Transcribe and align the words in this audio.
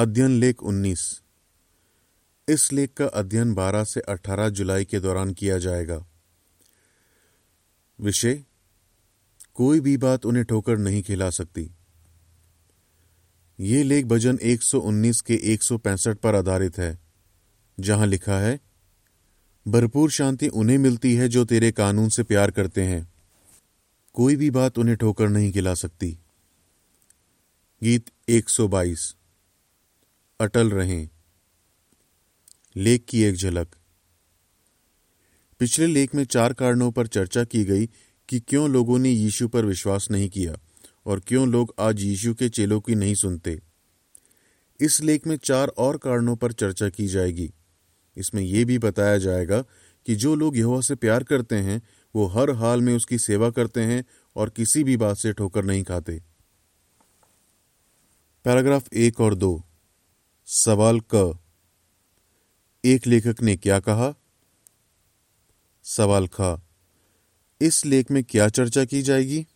अध्ययन 0.00 0.30
लेख 0.40 0.62
19 0.62 1.22
इस 2.48 2.72
लेख 2.72 2.92
का 2.92 3.06
अध्ययन 3.06 3.54
12 3.54 3.84
से 3.84 4.00
18 4.00 4.48
जुलाई 4.48 4.84
के 4.84 5.00
दौरान 5.00 5.32
किया 5.32 5.58
जाएगा। 5.58 6.06
विषय, 8.00 8.44
कोई 9.54 9.80
भी 9.80 9.96
बात 9.96 10.26
उन्हें 10.26 10.44
ठोकर 10.44 10.78
नहीं 10.78 11.02
खिला 11.02 11.30
सकती। 11.30 11.70
ये 13.60 13.82
लेख 13.82 14.04
भजन 14.04 14.38
119 14.42 15.20
के 15.20 15.34
165 15.34 16.14
पर 16.14 16.34
आधारित 16.34 16.78
है, 16.78 16.98
जहाँ 17.80 18.06
लिखा 18.06 18.38
है, 18.38 18.60
भरपूर 19.68 20.10
शांति 20.10 20.48
उन्हें 20.48 20.78
मिलती 20.78 21.14
है 21.14 21.28
जो 21.28 21.44
तेरे 21.44 21.72
कानून 21.72 22.08
से 22.08 22.22
प्यार 22.22 22.50
करते 22.50 22.82
हैं। 22.82 23.12
कोई 24.14 24.36
भी 24.36 24.50
बात 24.50 24.78
उन्हें 24.78 24.96
ठोकर 24.96 25.28
नहीं 25.28 25.52
खिला 25.52 25.74
सकती। 25.74 26.18
गीत 27.82 28.04
122 28.28 29.16
अटल 30.40 30.70
रहें। 30.70 31.08
लेख 32.76 33.04
की 33.08 33.22
एक 33.22 33.34
झलक। 33.34 33.76
पिछले 35.58 35.86
लेख 35.86 36.14
में 36.14 36.24
चार 36.24 36.52
कारणों 36.52 36.92
पर 36.92 37.06
चर्चा 37.06 37.44
की 37.44 37.64
गई 37.64 37.86
कि 38.28 38.40
क्यों 38.40 38.70
लोगों 38.70 38.98
ने 38.98 39.10
यीशु 39.10 39.48
पर 39.48 39.64
विश्वास 39.64 40.08
नहीं 40.10 40.28
किया 40.28 40.56
और 41.06 41.20
क्यों 41.20 41.48
लोग 41.48 41.74
आज 41.78 42.02
यीशु 42.02 42.34
के 42.34 42.48
चेलों 42.48 42.80
की 42.80 42.94
नहीं 42.94 43.14
सुनते। 43.14 43.60
इस 44.80 45.00
लेख 45.00 45.26
में 45.26 45.36
चार 45.36 45.68
और 45.68 45.98
कारणों 45.98 46.36
पर 46.36 46.52
चर्चा 46.52 46.88
की 46.88 47.06
जाएगी। 47.06 47.52
इसमें 48.16 48.42
यह 48.42 48.64
भी 48.64 48.78
बताया 48.78 49.18
जाएगा 49.18 49.62
कि 50.06 50.14
जो 50.14 50.34
लोग 50.34 50.56
यहोवा 50.56 50.80
से 50.80 50.94
प्यार 50.94 51.24
करते 51.24 51.56
हैं, 51.56 51.82
वो 52.14 52.26
हर 52.26 52.50
हाल 52.50 52.80
में 52.80 52.94
उसकी 52.94 53.18
सेवा 53.18 53.50
करते 53.50 53.80
हैं 53.80 54.04
और 54.36 54.50
किसी 54.50 54.84
भी 54.84 54.96
बात 54.96 55.16
से 55.16 55.32
ठोकर 55.32 55.64
नहीं 55.64 55.82
खाते। 55.82 56.22
पैराग्राफ 58.44 58.88
एक 58.94 59.20
और 59.20 59.34
दो। 59.34 59.66
सवाल 60.52 61.00
क। 61.14 61.38
एक 62.84 63.06
लेखक 63.06 63.42
ने 63.42 63.56
क्या 63.56 63.80
कहा? 63.80 64.14
सवाल 65.84 66.28
ख। 66.40 66.60
इस 67.60 67.86
लेख 67.86 68.10
में 68.10 68.24
क्या 68.24 68.48
चर्चा 68.48 68.84
की 68.84 69.02
जाएगी? 69.02 69.46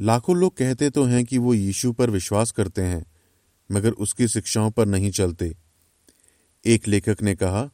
लाखों 0.00 0.36
लोग 0.36 0.56
कहते 0.56 0.90
तो 0.90 1.04
हैं 1.04 1.24
कि 1.24 1.38
वो 1.38 1.54
यीशु 1.54 1.92
पर 1.92 2.10
विश्वास 2.10 2.50
करते 2.50 2.82
हैं, 2.82 3.06
मगर 3.72 3.90
उसकी 3.90 4.28
शिक्षाओं 4.28 4.70
पर 4.70 4.86
नहीं 4.86 5.10
चलते। 5.10 5.56
एक 6.66 6.88
लेखक 6.88 7.16
ने 7.22 7.34
कहा, 7.34 7.70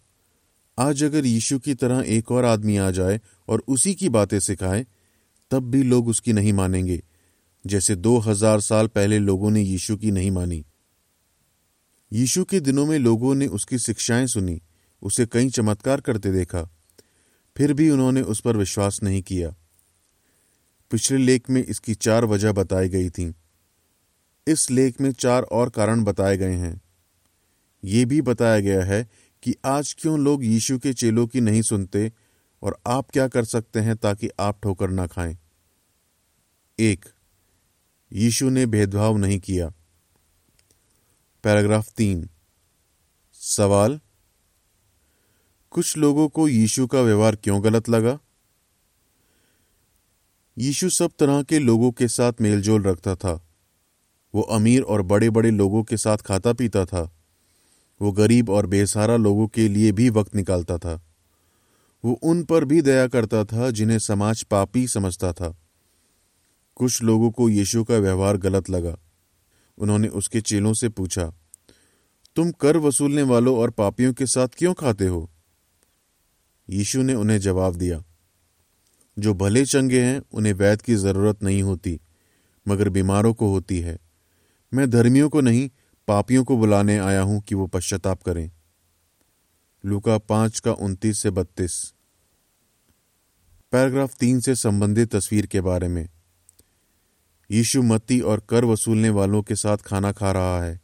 आज 0.79 1.05
अगर 1.05 1.27
यीशु 1.27 1.59
की 1.59 1.75
तरह 1.75 2.05
एक 2.07 2.31
और 2.31 2.45
आदमी 2.45 2.77
आ 2.77 2.91
जाए 2.91 3.21
और 3.49 3.63
उसी 3.69 3.95
की 3.95 4.09
बातें 4.09 4.41
सिखाए, 4.41 4.87
तब 5.51 5.71
भी 5.71 5.83
लोग 5.83 6.09
उसकी 6.09 6.33
नहीं 6.33 6.53
मानेंगे। 6.53 7.03
जैसे 7.67 7.95
दो 7.95 8.19
हज़ार 8.19 8.61
साल 8.61 8.87
पहले 8.87 9.19
लोगों 9.19 9.51
ने 9.51 9.61
यीशु 9.63 9.97
की 9.97 10.11
नहीं 10.11 10.31
मानी। 10.31 10.65
यीशु 12.13 12.45
के 12.45 12.61
दिनों 12.61 12.87
में 12.87 12.99
लोगों 12.99 13.35
ने 13.35 13.47
उसकी 13.47 13.79
शिक्षाएँ 13.79 14.27
सुनी, 14.27 14.63
उसे 15.03 15.27
कई 15.27 15.51
चमत्कार 15.51 16.01
करते 16.01 16.33
देखा। 16.33 16.63
फिर 17.57 17.73
भी 17.73 17.91
उन्होंने 17.91 18.23
उस 18.23 18.41
पर 18.41 18.57
विश्वास 18.57 19.03
नहीं 19.03 19.23
किया। 19.23 19.55
पिछले 20.91 21.19
लेख 21.19 21.51
में 21.51 21.65
इसकी 21.65 21.95
चार 21.95 22.25
वजह 22.25 22.53
बताई 22.53 22.89
गई 22.89 23.11
थी। 23.11 23.35
इस 24.47 24.71
लेख 24.71 25.01
में 25.01 25.13
चार 25.13 25.43
और 25.43 25.71
कारण 25.71 26.05
बताए 26.05 26.37
गए 26.37 26.55
हैं। 26.55 26.81
ये 27.85 28.05
भी 28.05 28.23
बताया 28.23 28.61
गया 28.61 28.85
है 28.85 29.11
कि 29.43 29.55
आज 29.65 29.97
क्यों 29.99 30.19
लोग 30.19 30.45
यीशु 30.45 30.79
के 30.79 30.93
चेलों 30.93 31.27
की 31.27 31.41
नहीं 31.41 31.63
सुनते 31.63 32.13
और 32.63 32.79
आप 32.87 33.11
क्या 33.11 33.29
कर 33.29 33.45
सकते 33.45 33.81
हैं 33.81 33.97
ताकि 33.97 34.31
आप 34.41 34.61
ठोकर 34.63 34.91
ना 34.91 35.07
खाएँ। 35.07 35.39
एक 36.79 37.05
यीशु 38.13 38.51
ने 38.51 38.67
भेदभाव 38.67 39.17
नहीं 39.17 39.41
किया। 39.41 39.73
पैराग्राफ 41.43 41.89
तीन। 41.89 42.31
सवाल, 43.33 44.01
कुछ 45.71 45.97
लोगों 45.97 46.29
को 46.29 46.49
यीशु 46.49 46.87
का 46.87 47.01
व्यवहार 47.01 47.37
क्यों 47.37 47.65
गलत 47.65 47.89
लगा? 47.89 48.19
यीशु 50.59 50.91
सब 50.91 51.11
तरह 51.19 51.43
के 51.43 51.59
लोगों 51.59 51.93
के 51.93 52.09
साथ 52.09 52.33
मेलजोल 52.41 52.83
रखता 52.83 53.15
था। 53.17 53.47
वो 54.35 54.43
अमीर 54.43 54.83
और 54.83 55.03
बड़े 55.03 55.31
बड़े 55.31 55.51
लोगों 55.51 55.83
के 55.83 55.97
साथ 55.97 56.19
खाता 56.19 56.53
पीता 56.53 56.85
था। 56.85 57.17
वो 58.03 58.13
गरीब 58.13 58.51
और 58.51 58.67
बेसहारा 58.67 59.17
लोगों 59.17 59.49
के 59.49 59.69
लिए 59.69 59.93
भी 59.93 60.11
वक्त 60.11 60.35
निकालता 60.35 60.79
था। 60.79 61.03
वो 62.05 62.13
उन 62.13 62.43
पर 62.43 62.65
भी 62.65 62.83
दया 62.83 63.09
करता 63.09 63.45
था 63.45 63.71
जिन्हें 63.71 63.99
समाज 63.99 64.43
पापी 64.43 64.89
समझता 64.89 65.33
था। 65.33 65.60
कुछ 66.81 67.03
लोगों 67.03 67.31
को 67.31 67.49
यीशु 67.49 67.85
का 67.85 67.99
व्यवहार 67.99 68.37
गलत 68.37 68.71
लगा। 68.71 68.97
उन्होंने 69.79 70.09
उसके 70.09 70.41
चेलों 70.41 70.73
से 70.75 70.89
पूछा, 70.89 71.33
तुम 72.37 72.51
कर 72.51 72.77
वसूलने 72.77 73.23
वालों 73.23 73.57
और 73.59 73.71
पापियों 73.71 74.13
के 74.13 74.27
साथ 74.27 74.49
क्यों 74.49 74.75
खाते 74.75 75.07
हो? 75.07 75.31
यीशु 76.69 77.03
ने 77.03 77.15
उन्हें 77.15 77.39
जवाब 77.41 77.77
दिया, 77.77 78.03
जो 79.17 79.35
भले 79.35 79.65
चंगे 79.65 80.01
हैं, 80.01 80.21
उन्हें 80.33 80.53
वैद 80.53 80.83
की 80.83 80.95
ज़रूरत 80.95 81.43
नहीं 81.43 81.63
होती, 81.63 82.01
मगर 82.67 82.89
बीमारों 82.89 83.35
को 83.35 83.49
होती 83.49 83.81
है। 83.81 83.99
मैं 84.73 84.89
धर्मियों 84.91 85.29
को 85.29 85.41
नहीं, 85.41 85.69
पापियों 86.09 86.45
को 86.45 86.57
बुलाने 86.57 86.99
आया 86.99 87.23
हूँ 87.23 87.41
कि 87.41 87.55
वो 87.55 87.67
पश्चाताप 87.67 88.23
करें। 88.23 88.51
लुका 89.85 90.19
पाँच 90.19 90.61
का 90.61 90.73
उनतीस 90.73 91.19
से 91.19 91.31
बत्तीस। 91.31 91.83
पैराग्राफ 93.73 94.15
तीन 94.15 94.41
से 94.41 94.55
संबंधित 94.55 95.15
तस्वीर 95.17 95.47
के 95.47 95.61
बारे 95.61 95.89
में। 95.89 96.09
यीशु 97.51 97.83
मत्ती 97.83 98.21
और 98.21 98.47
कर 98.49 98.65
वसूलने 98.65 99.11
वालों 99.11 99.43
के 99.43 99.55
साथ 99.57 99.79
खाना 99.79 100.13
खा 100.13 100.33
रहा 100.33 100.63
है। 100.65 100.81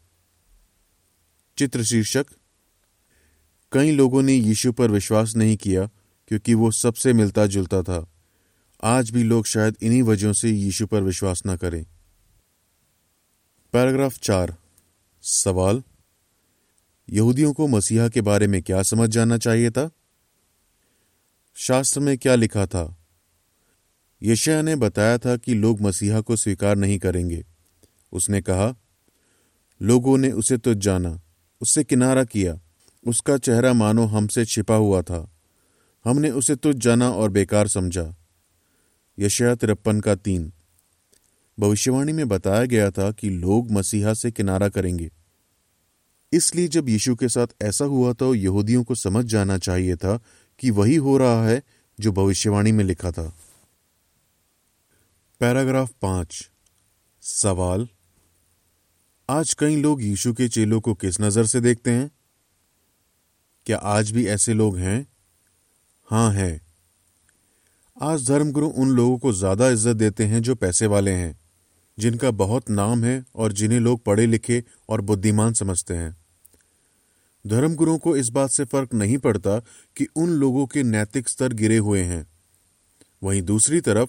चित्र 1.58 1.84
शीर्षक, 1.84 2.26
कई 3.72 3.92
लोगों 3.92 4.22
ने 4.22 4.32
यीशु 4.32 4.72
पर 4.72 4.90
विश्वास 4.90 5.36
नहीं 5.36 5.56
किया 5.56 5.90
क्योंकि 6.28 6.54
वो 6.54 6.70
सबसे 6.70 7.12
मिलता 7.12 7.46
जुलता 7.46 7.82
था। 7.82 8.12
आज 8.84 9.10
भी 9.10 9.22
लोग 9.22 9.46
शायद 9.46 9.76
इन्हीं 9.82 10.02
वजहों 10.02 10.32
से 10.32 10.50
यीशु 10.50 10.86
पर 10.86 11.02
विश्वास 11.02 11.42
न 11.46 11.56
करें। 11.56 11.86
पैराग्राफ 13.72 14.18
चार, 14.18 14.56
सवाल, 15.22 15.82
यहूदियों 17.10 17.52
को 17.52 17.66
मसीहा 17.66 18.08
के 18.08 18.20
बारे 18.20 18.46
में 18.46 18.62
क्या 18.62 18.82
समझ 18.82 19.10
जाना 19.10 19.38
चाहिए 19.38 19.70
था? 19.70 19.90
शास्त्र 21.54 22.00
में 22.00 22.18
क्या 22.18 22.34
लिखा 22.34 22.66
था? 22.66 23.05
यशया 24.22 24.62
ने 24.62 24.76
बताया 24.76 25.18
था 25.18 25.36
कि 25.36 25.54
लोग 25.54 25.80
मसीहा 25.80 26.20
को 26.20 26.36
स्वीकार 26.36 26.76
नहीं 26.76 26.98
करेंगे। 26.98 27.44
उसने 28.12 28.40
कहा, 28.40 28.76
लोगों 29.82 30.18
ने 30.18 30.32
उसे 30.32 30.58
तुझ 30.58 30.76
जाना, 30.76 31.20
उससे 31.60 31.84
किनारा 31.84 32.24
किया, 32.24 32.60
उसका 33.06 33.38
चेहरा 33.38 33.72
मानो 33.72 34.04
हमसे 34.04 34.44
छिपा 34.44 34.74
हुआ 34.74 35.02
था। 35.02 35.30
हमने 36.04 36.30
उसे 36.30 36.56
तुझ 36.56 36.76
जाना 36.76 37.10
और 37.10 37.30
बेकार 37.30 37.68
समझा। 37.68 38.16
यशया 39.18 39.54
तिरपन 39.54 40.00
का 40.00 40.14
तीन। 40.14 40.52
भविष्यवाणी 41.60 42.12
में 42.12 42.28
बताया 42.28 42.64
गया 42.64 42.90
था 42.90 43.12
कि 43.12 43.30
लोग 43.30 43.70
मसीहा 43.70 44.14
से 44.14 44.30
किनारा 44.30 44.68
करेंगे। 44.68 45.10
इसलिए 46.32 46.68
जब 46.68 46.88
यीशु 46.88 47.16
के 47.16 47.28
साथ 47.28 47.46
ऐसा 47.62 47.84
हुआ 47.84 48.12
तो 48.12 48.34
यहूदियों 48.34 48.84
को 48.84 48.94
समझ 48.94 49.24
जाना 49.24 49.58
चाहिए 49.58 49.96
था 49.96 50.20
कि 50.58 50.70
वही 50.70 50.96
हो 50.96 51.16
रहा 51.16 51.46
है 51.46 51.62
जो 52.00 52.12
भविष्यवाणी 52.12 52.72
में 52.72 52.84
लिखा 52.84 53.10
था। 53.10 53.36
पैराग्राफ 55.40 55.90
पाँच। 56.02 56.50
सवाल। 57.22 57.88
आज 59.28 59.54
कई 59.54 59.76
लोग 59.76 60.02
यीशु 60.02 60.32
के 60.32 60.48
चेलों 60.48 60.80
को 60.80 60.94
किस 60.94 61.20
नज़र 61.20 61.46
से 61.46 61.60
देखते 61.60 61.90
हैं? 61.90 62.10
क्या 63.66 63.78
आज 63.78 64.10
भी 64.10 64.26
ऐसे 64.26 64.54
लोग 64.54 64.78
हैं? 64.78 65.06
हाँ, 66.04 66.32
है। 66.32 66.60
आज 68.02 68.28
धर्मगुरु 68.28 68.68
उन 68.68 68.88
लोगों 68.88 69.18
को 69.18 69.32
ज़्यादा 69.32 69.68
इज़्ज़त 69.68 69.96
देते 69.96 70.24
हैं 70.24 70.42
जो 70.42 70.54
पैसे 70.54 70.86
वाले 70.86 71.10
हैं, 71.10 71.38
जिनका 71.98 72.30
बहुत 72.30 72.70
नाम 72.70 73.04
है 73.04 73.24
और 73.34 73.52
जिन्हें 73.52 73.80
लोग 73.80 74.04
पढ़े 74.04 74.26
लिखे 74.26 74.64
और 74.88 75.00
बुद्धिमान 75.00 75.52
समझते 75.52 75.94
हैं। 75.94 76.16
धर्मगुरुओं 77.46 77.98
को 77.98 78.16
इस 78.16 78.28
बात 78.28 78.50
से 78.50 78.64
फ़र्क 78.64 78.94
नहीं 78.94 79.18
पड़ता 79.18 79.58
कि 79.96 80.06
उन 80.16 80.30
लोगों 80.30 80.66
के 80.66 80.82
नैतिक 80.82 81.28
स्तर 81.28 81.52
गिरे 81.52 81.76
हुए 81.76 82.02
हैं। 82.02 82.26
वहीं 83.22 83.42
दूसरी 83.42 83.80
तरफ़ 83.80 84.08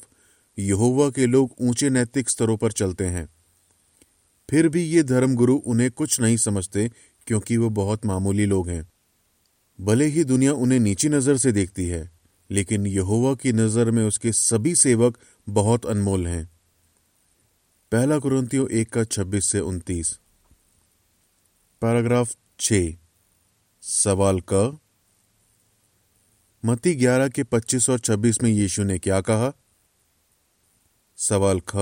यहोवा 0.59 1.09
के 1.09 1.25
लोग 1.25 1.55
ऊँचे 1.61 1.89
नैतिक 1.89 2.29
स्तरों 2.29 2.57
पर 2.57 2.71
चलते 2.71 3.05
हैं। 3.05 3.29
फिर 4.49 4.69
भी 4.69 4.83
ये 4.83 5.03
धर्मगुरु 5.03 5.55
उन्हें 5.55 5.91
कुछ 5.91 6.19
नहीं 6.19 6.37
समझते, 6.37 6.91
क्योंकि 7.27 7.57
वो 7.57 7.69
बहुत 7.69 8.05
मामूली 8.05 8.45
लोग 8.45 8.69
हैं। 8.69 8.89
भले 9.81 10.05
ही 10.05 10.23
दुनिया 10.23 10.53
उन्हें 10.53 10.79
नीची 10.79 11.09
नज़र 11.09 11.37
से 11.37 11.51
देखती 11.51 11.87
है, 11.87 12.11
लेकिन 12.51 12.87
यहोवा 12.87 13.35
की 13.35 13.51
नज़र 13.51 13.91
में 13.91 14.03
उसके 14.03 14.31
सभी 14.31 14.75
सेवक 14.75 15.17
बहुत 15.49 15.85
अनमोल 15.85 16.27
हैं। 16.27 16.49
पहला 17.91 18.19
कुरंतियों 18.19 18.69
एक 18.69 18.89
का 18.89 19.03
छब्बीस 19.03 19.45
से 19.45 19.59
उनतीस। 19.59 20.19
पैराग्राफ 21.81 22.35
छ। 22.59 22.73
सवाल 23.81 24.41
क। 24.53 24.79
मती 26.65 26.95
ग्यारह 26.95 27.27
के 27.27 27.43
पच्चीस 27.43 27.89
और 27.89 27.99
छब्बीस 27.99 28.43
में 28.43 28.49
यीशु 28.49 28.83
ने 28.83 28.99
क्या 28.99 29.21
कहा? 29.21 29.53
सवाल 31.19 31.59
ख, 31.59 31.75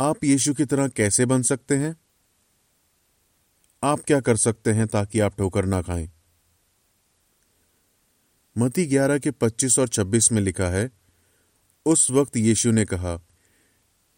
आप 0.00 0.24
यीशु 0.24 0.54
की 0.54 0.64
तरह 0.64 0.88
कैसे 0.88 1.26
बन 1.26 1.42
सकते 1.42 1.76
हैं? 1.76 1.96
आप 3.82 4.00
क्या 4.00 4.20
कर 4.20 4.36
सकते 4.36 4.72
हैं 4.72 4.86
ताकि 4.86 5.20
आप 5.20 5.38
ठोकर 5.38 5.64
ना 5.64 5.82
खाएँ? 5.82 6.10
मती 8.58 8.86
ग्यारह 8.86 9.18
के 9.18 9.30
पच्चीस 9.30 9.78
और 9.78 9.88
छब्बीस 9.88 10.32
में 10.32 10.42
लिखा 10.42 10.66
है, 10.66 10.90
उस 11.86 12.10
वक्त 12.10 12.36
यीशु 12.36 12.70
ने 12.70 12.84
कहा, 12.84 13.20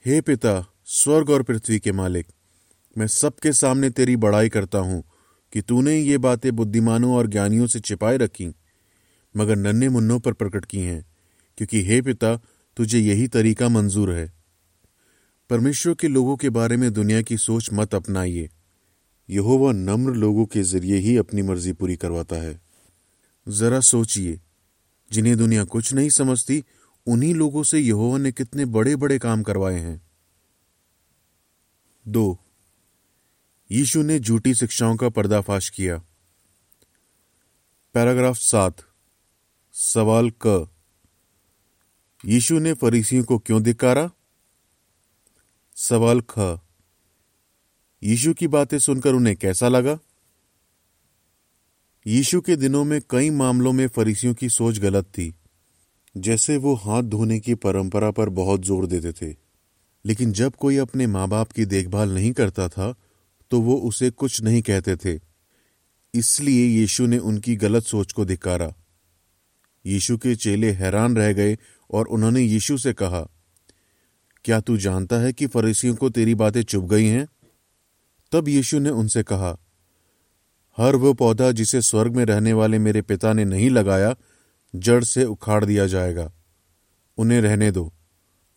हे 0.06 0.20
पिता, 0.20 0.74
स्वर्ग 0.84 1.30
और 1.30 1.42
पृथ्वी 1.42 1.78
के 1.78 1.92
मालिक, 1.92 2.26
मैं 2.98 3.06
सबके 3.06 3.52
सामने 3.52 3.90
तेरी 3.90 4.16
बड़ाई 4.16 4.48
करता 4.48 4.78
हूँ 4.78 5.04
कि 5.52 5.62
तूने 5.62 5.96
ये 5.96 6.18
बातें 6.18 6.56
बुद्धिमानों 6.56 7.14
और 7.14 7.26
ज्ञानियों 7.26 7.66
से 7.66 7.80
छिपाए 7.80 8.16
रखी, 8.16 8.48
मगर 9.36 9.56
नन्हे 9.56 9.88
मुन्नों 9.88 10.20
पर 10.20 10.32
प्रकट 10.32 10.64
की 10.64 10.80
हैं, 10.80 11.06
क्योंकि 11.56 11.82
हे 11.82 12.02
पिता 12.02 12.40
तुझे 12.78 12.98
यही 12.98 13.28
तरीका 13.28 13.68
मंजूर 13.68 14.12
है। 14.12 14.32
परमेश्वर 15.50 15.94
के 15.94 16.08
लोगों 16.08 16.36
के 16.36 16.50
बारे 16.50 16.76
में 16.76 16.92
दुनिया 16.92 17.22
की 17.22 17.36
सोच 17.36 17.70
मत 17.72 17.94
अपनाइए। 17.94 18.50
यहोवा 19.30 19.72
नम्र 19.72 20.14
लोगों 20.14 20.46
के 20.46 20.62
ज़रिए 20.62 20.96
ही 20.96 21.16
अपनी 21.16 21.42
मर्ज़ी 21.42 21.72
पूरी 21.72 21.96
करवाता 21.96 22.36
है। 22.36 22.60
जरा 23.48 23.80
सोचिए, 23.80 24.40
जिन्हें 25.12 25.36
दुनिया 25.36 25.64
कुछ 25.64 25.92
नहीं 25.92 26.10
समझती, 26.10 26.64
उन्हीं 27.06 27.34
लोगों 27.34 27.62
से 27.62 27.78
यहोवा 27.78 28.18
ने 28.18 28.32
कितने 28.32 28.64
बड़े 28.64 28.96
बड़े 28.96 29.18
काम 29.18 29.42
करवाए 29.42 29.78
हैं। 29.78 30.02
दो, 32.08 32.38
यीशु 33.70 34.02
ने 34.02 34.20
झूठी 34.20 34.54
शिक्षाओं 34.54 34.96
का 34.96 35.08
पर्दाफाश 35.08 35.68
किया। 35.70 36.02
पैराग्राफ 37.94 38.36
सात, 38.36 38.76
सवाल 39.72 40.32
क। 40.46 40.70
यीशु 42.24 42.58
ने 42.58 42.72
फरीसियों 42.72 43.24
को 43.24 43.38
क्यों 43.38 43.62
धिकारा 43.62 44.10
सवाल 45.76 46.20
ख। 46.30 46.58
यीशु 48.02 48.32
की 48.34 48.46
बातें 48.46 48.78
सुनकर 48.78 49.14
उन्हें 49.14 49.34
कैसा 49.36 49.68
लगा? 49.68 49.98
यीशु 52.06 52.40
के 52.40 52.56
दिनों 52.56 52.84
में 52.84 53.00
कई 53.10 53.30
मामलों 53.30 53.72
में 53.72 53.86
फरीसियों 53.88 54.34
की 54.34 54.48
सोच 54.48 54.78
गलत 54.78 55.04
थी, 55.04 55.34
जैसे 56.14 56.56
वो 56.56 56.74
हाथ 56.74 57.02
धोने 57.02 57.38
की 57.40 57.54
परंपरा 57.54 58.10
पर 58.10 58.28
बहुत 58.28 58.64
ज़ोर 58.64 58.86
देते 58.86 59.12
थे। 59.12 59.34
लेकिन 60.04 60.32
जब 60.32 60.56
कोई 60.56 60.76
अपने 60.76 61.06
माँ 61.06 61.28
बाप 61.28 61.52
की 61.52 61.64
देखभाल 61.66 62.14
नहीं 62.14 62.32
करता 62.32 62.68
था 62.68 62.94
तो 63.50 63.60
वो 63.60 63.76
उसे 63.78 64.10
कुछ 64.10 64.40
नहीं 64.42 64.62
कहते 64.62 64.96
थे। 64.96 65.18
इसलिए 66.14 66.66
यीशु 66.66 67.06
ने 67.06 67.18
उनकी 67.20 67.56
गलत 67.56 67.84
सोच 67.84 68.12
को 68.12 68.24
धिकारा 68.24 68.72
यीशु 69.84 70.16
के 70.18 70.34
चेले 70.36 70.70
हैरान 70.72 71.16
रह 71.16 71.32
गए 71.32 71.56
और 71.90 72.06
उन्होंने 72.06 72.40
यीशु 72.40 72.78
से 72.78 72.92
कहा, 72.92 73.20
क्या 74.44 74.60
तू 74.60 74.76
जानता 74.76 75.16
है 75.16 75.32
कि 75.32 75.46
फरीसियों 75.46 75.94
को 75.94 76.10
तेरी 76.10 76.34
बातें 76.34 76.62
चुप 76.62 76.84
गई 76.84 77.06
हैं? 77.06 77.28
तब 78.32 78.48
यीशु 78.48 78.78
ने 78.78 78.90
उनसे 78.90 79.22
कहा, 79.22 79.56
हर 80.78 80.96
वो 80.96 81.12
पौधा 81.14 81.50
जिसे 81.52 81.80
स्वर्ग 81.82 82.16
में 82.16 82.24
रहने 82.24 82.52
वाले 82.52 82.78
मेरे 82.78 83.02
पिता 83.02 83.32
ने 83.32 83.44
नहीं 83.44 83.70
लगाया, 83.70 84.14
जड़ 84.76 85.04
से 85.04 85.24
उखाड़ 85.24 85.64
दिया 85.64 85.86
जाएगा। 85.86 86.32
उन्हें 87.18 87.40
रहने 87.40 87.70
दो। 87.70 87.92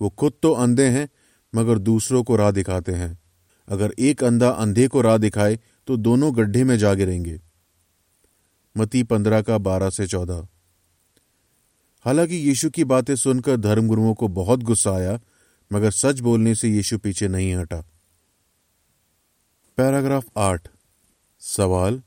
वो 0.01 0.09
खुद 0.09 0.33
तो 0.43 0.51
अंधे 0.51 0.87
हैं, 0.87 1.09
मगर 1.55 1.77
दूसरों 1.77 2.23
को 2.23 2.35
राह 2.35 2.51
दिखाते 2.51 2.91
हैं। 2.91 3.19
अगर 3.67 3.93
एक 3.99 4.23
अंधा 4.23 4.49
अंधे 4.49 4.87
को 4.87 5.01
राह 5.01 5.17
दिखाए 5.17 5.59
तो 5.87 5.97
दोनों 5.97 6.35
गड्ढे 6.35 6.63
में 6.63 6.77
जा 6.77 6.93
गिरेंगे। 6.93 7.39
मती 8.77 9.03
पंद्रह 9.03 9.41
का 9.41 9.57
बारह 9.57 9.89
से 9.89 10.07
चौदह। 10.07 10.47
हालाँकि 12.05 12.35
यीशु 12.35 12.69
की 12.69 12.83
बातें 12.83 13.15
सुनकर 13.15 13.57
धर्मगुरुओं 13.57 14.13
को 14.13 14.27
बहुत 14.27 14.59
गुस्सा 14.59 14.91
आया, 14.91 15.19
मगर 15.73 15.91
सच 15.91 16.19
बोलने 16.19 16.55
से 16.55 16.69
यीशु 16.69 16.97
पीछे 16.97 17.27
नहीं 17.27 17.55
हटा। 17.55 17.85
पैराग्राफ 19.77 20.25
आठ। 20.37 20.67
सवाल, 21.39 22.01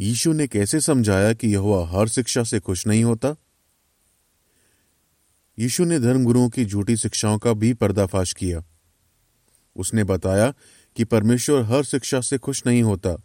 यीशु 0.00 0.32
ने 0.32 0.46
कैसे 0.46 0.80
समझाया 0.80 1.32
कि 1.32 1.48
यह 1.48 1.90
हर 1.92 2.08
शिक्षा 2.08 2.44
से 2.44 2.60
खुश 2.60 2.86
नहीं 2.86 3.04
होता? 3.04 3.36
यीशु 5.58 5.84
ने 5.84 6.00
धर्मगुरुओं 6.00 6.48
की 6.48 6.64
झूठी 6.64 6.96
शिक्षाओं 6.96 7.38
का 7.38 7.52
भी 7.52 7.74
पर्दाफाश 7.74 8.32
किया। 8.32 8.64
उसने 9.76 10.04
बताया 10.04 10.54
कि 10.96 11.04
परमेश्वर 11.04 11.62
हर 11.62 11.84
शिक्षा 11.84 12.20
से 12.20 12.38
खुश 12.38 12.66
नहीं 12.66 12.82
होता। 12.82 13.22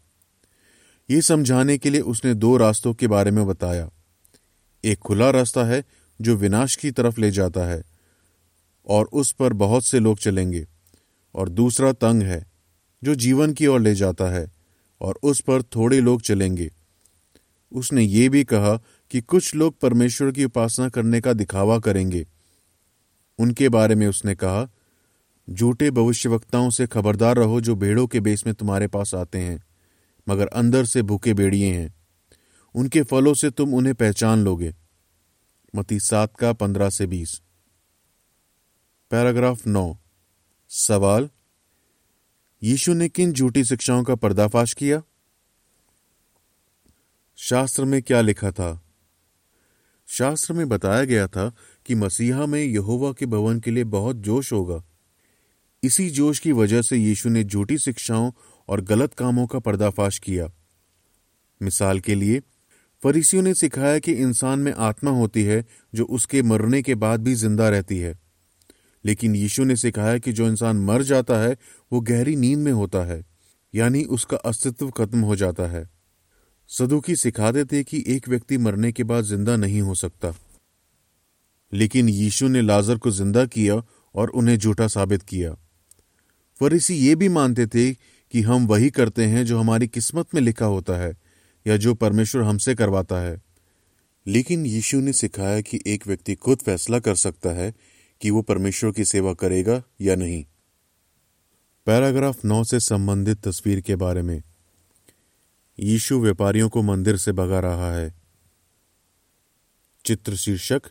ये 1.09 1.21
समझाने 1.21 1.77
के 1.77 1.89
लिए 1.89 2.01
उसने 2.01 2.33
दो 2.33 2.57
रास्तों 2.57 2.93
के 2.93 3.07
बारे 3.07 3.31
में 3.31 3.47
बताया। 3.47 3.89
एक 4.83 4.99
खुला 4.99 5.29
रास्ता 5.29 5.63
है 5.63 5.83
जो 6.21 6.35
विनाश 6.35 6.75
की 6.75 6.91
तरफ़ 6.91 7.21
ले 7.21 7.31
जाता 7.31 7.61
है, 7.61 7.83
और 8.87 9.05
उस 9.05 9.31
पर 9.31 9.53
बहुत 9.53 9.85
से 9.85 9.99
लोग 9.99 10.19
चलेंगे। 10.19 10.67
और 11.35 11.49
दूसरा 11.49 11.91
तंग 11.91 12.23
है, 12.23 12.45
जो 13.03 13.15
जीवन 13.15 13.53
की 13.53 13.67
ओर 13.67 13.81
ले 13.81 13.95
जाता 13.95 14.25
है, 14.25 14.51
और 15.01 15.19
उस 15.23 15.41
पर 15.41 15.61
थोड़े 15.61 16.01
लोग 16.01 16.21
चलेंगे। 16.21 16.71
उसने 17.71 18.03
ये 18.03 18.29
भी 18.29 18.43
कहा 18.43 18.77
कि 19.11 19.21
कुछ 19.21 19.55
लोग 19.55 19.79
परमेश्वर 19.79 20.31
की 20.31 20.45
उपासना 20.45 20.89
करने 20.89 21.21
का 21.21 21.33
दिखावा 21.33 21.79
करेंगे। 21.79 22.27
उनके 23.39 23.69
बारे 23.69 23.95
में 23.95 24.07
उसने 24.07 24.35
कहा, 24.35 24.69
झूठे 25.49 25.91
भविष्यवक्ताओं 25.91 26.69
से 26.69 26.87
खबरदार 26.87 27.35
रहो 27.35 27.61
जो 27.61 27.75
भेड़ों 27.75 28.07
के 28.07 28.19
बेस 28.19 28.45
में 28.45 28.55
तुम्हारे 28.55 28.87
पास 28.87 29.15
आते 29.15 29.37
हैं, 29.37 29.63
मगर 30.29 30.47
अंदर 30.47 30.85
से 30.85 31.01
भूखे 31.01 31.33
बेड़िए 31.33 31.73
हैं। 31.73 31.98
उनके 32.75 33.03
फलों 33.03 33.33
से 33.33 33.49
तुम 33.49 33.73
उन्हें 33.73 33.95
पहचान 33.95 34.43
लोगे। 34.43 34.75
मती 35.75 35.99
सात 35.99 36.35
का 36.35 36.53
पंद्रह 36.53 36.89
से 36.89 37.07
बीस। 37.07 37.41
पैराग्राफ 39.11 39.67
नौ। 39.67 39.97
सवाल, 40.69 41.29
यीशु 42.63 42.93
ने 42.93 43.09
किन 43.09 43.33
झूठी 43.33 43.63
शिक्षाओं 43.63 44.03
का 44.03 44.15
पर्दाफाश 44.15 44.73
किया? 44.73 45.03
शास्त्र 47.35 47.85
में 47.85 48.01
क्या 48.01 48.21
लिखा 48.21 48.51
था? 48.51 48.81
शास्त्र 50.07 50.53
में 50.53 50.69
बताया 50.69 51.03
गया 51.03 51.27
था 51.27 51.51
कि 51.85 51.95
मसीहा 51.95 52.45
में 52.45 52.63
यहोवा 52.63 53.13
के 53.13 53.25
भवन 53.25 53.59
के 53.59 53.71
लिए 53.71 53.83
बहुत 53.83 54.15
जोश 54.15 54.53
होगा। 54.53 54.83
इसी 55.83 56.09
जोश 56.09 56.39
की 56.39 56.51
वजह 56.51 56.81
से 56.81 56.97
यीशु 56.97 57.29
ने 57.29 57.43
झूठी 57.43 57.77
शिक्षाओं 57.77 58.31
और 58.67 58.81
गलत 58.81 59.13
कामों 59.13 59.47
का 59.47 59.59
पर्दाफाश 59.59 60.19
किया। 60.19 60.51
मिसाल 61.61 61.99
के 61.99 62.15
लिए 62.15 62.41
फरीसियों 63.03 63.43
ने 63.43 63.53
सिखाया 63.53 63.99
कि 63.99 64.11
इंसान 64.11 64.59
में 64.59 64.73
आत्मा 64.73 65.11
होती 65.11 65.43
है, 65.43 65.65
जो 65.95 66.05
उसके 66.05 66.41
मरने 66.41 66.81
के 66.81 66.95
बाद 66.95 67.19
भी 67.19 67.35
ज़िंदा 67.35 67.69
रहती 67.69 67.97
है। 67.97 68.19
लेकिन 69.05 69.35
यीशु 69.35 69.63
ने 69.63 69.75
सिखाया 69.75 70.17
कि 70.17 70.31
जो 70.31 70.47
इंसान 70.47 70.77
मर 70.77 71.03
जाता 71.03 71.37
है, 71.37 71.57
वो 71.93 72.01
गहरी 72.01 72.35
नींद 72.35 72.59
में 72.59 72.71
होता 72.71 72.99
है, 72.99 73.25
यानी 73.75 74.03
उसका 74.03 74.37
अस्तित्व 74.37 74.89
खत्म 74.89 75.19
हो 75.19 75.35
जाता 75.35 75.63
है। 75.63 75.89
सदुकी 76.67 77.15
सिखाते 77.15 77.65
थे 77.65 77.83
कि 77.83 78.03
एक 78.07 78.29
व्यक्ति 78.29 78.57
मरने 78.57 78.91
के 78.91 79.03
बाद 79.03 79.23
ज़िंदा 79.23 79.55
नहीं 79.55 79.81
हो 79.81 79.95
सकता। 79.95 80.33
लेकिन 81.73 82.09
यीशु 82.09 82.47
ने 82.47 82.61
लाजर 82.61 82.97
को 82.97 83.11
ज़िंदा 83.11 83.45
किया 83.45 83.83
और 84.15 84.29
उन्हें 84.29 84.57
झूठा 84.57 84.87
साबित 84.87 85.21
किया। 85.23 85.55
फरीसी 86.59 86.93
ये 86.93 87.15
भी 87.15 87.29
मानते 87.29 87.67
थे 87.67 87.93
कि 88.31 88.41
हम 88.41 88.67
वही 88.67 88.89
करते 88.89 89.25
हैं 89.25 89.45
जो 89.45 89.59
हमारी 89.59 89.87
किस्मत 89.87 90.25
में 90.35 90.41
लिखा 90.41 90.65
होता 90.65 90.93
है 90.93 91.18
या 91.67 91.77
जो 91.77 91.93
परमेश्वर 91.93 92.41
हमसे 92.41 92.75
करवाता 92.75 93.21
है। 93.21 93.41
लेकिन 94.27 94.65
यीशु 94.65 94.99
ने 94.99 95.13
सिखाया 95.13 95.61
कि 95.61 95.79
एक 95.87 96.07
व्यक्ति 96.07 96.35
खुद 96.35 96.57
फैसला 96.57 96.99
कर 96.99 97.15
सकता 97.15 97.49
है 97.49 97.73
कि 98.21 98.29
वो 98.29 98.41
परमेश्वर 98.41 98.91
की 98.91 99.05
सेवा 99.05 99.33
करेगा 99.33 99.83
या 100.01 100.15
नहीं। 100.15 100.45
पैराग्राफ 101.85 102.45
नौ 102.45 102.63
से 102.63 102.79
संबंधित 102.79 103.47
तस्वीर 103.47 103.81
के 103.81 103.95
बारे 103.95 104.21
में। 104.21 104.43
यीशु 105.79 106.19
व्यापारियों 106.19 106.69
को 106.69 106.81
मंदिर 106.81 107.17
से 107.17 107.31
भगा 107.31 107.59
रहा 107.59 107.95
है। 107.95 108.15
चित्र 110.05 110.35
शीर्षक। 110.35 110.81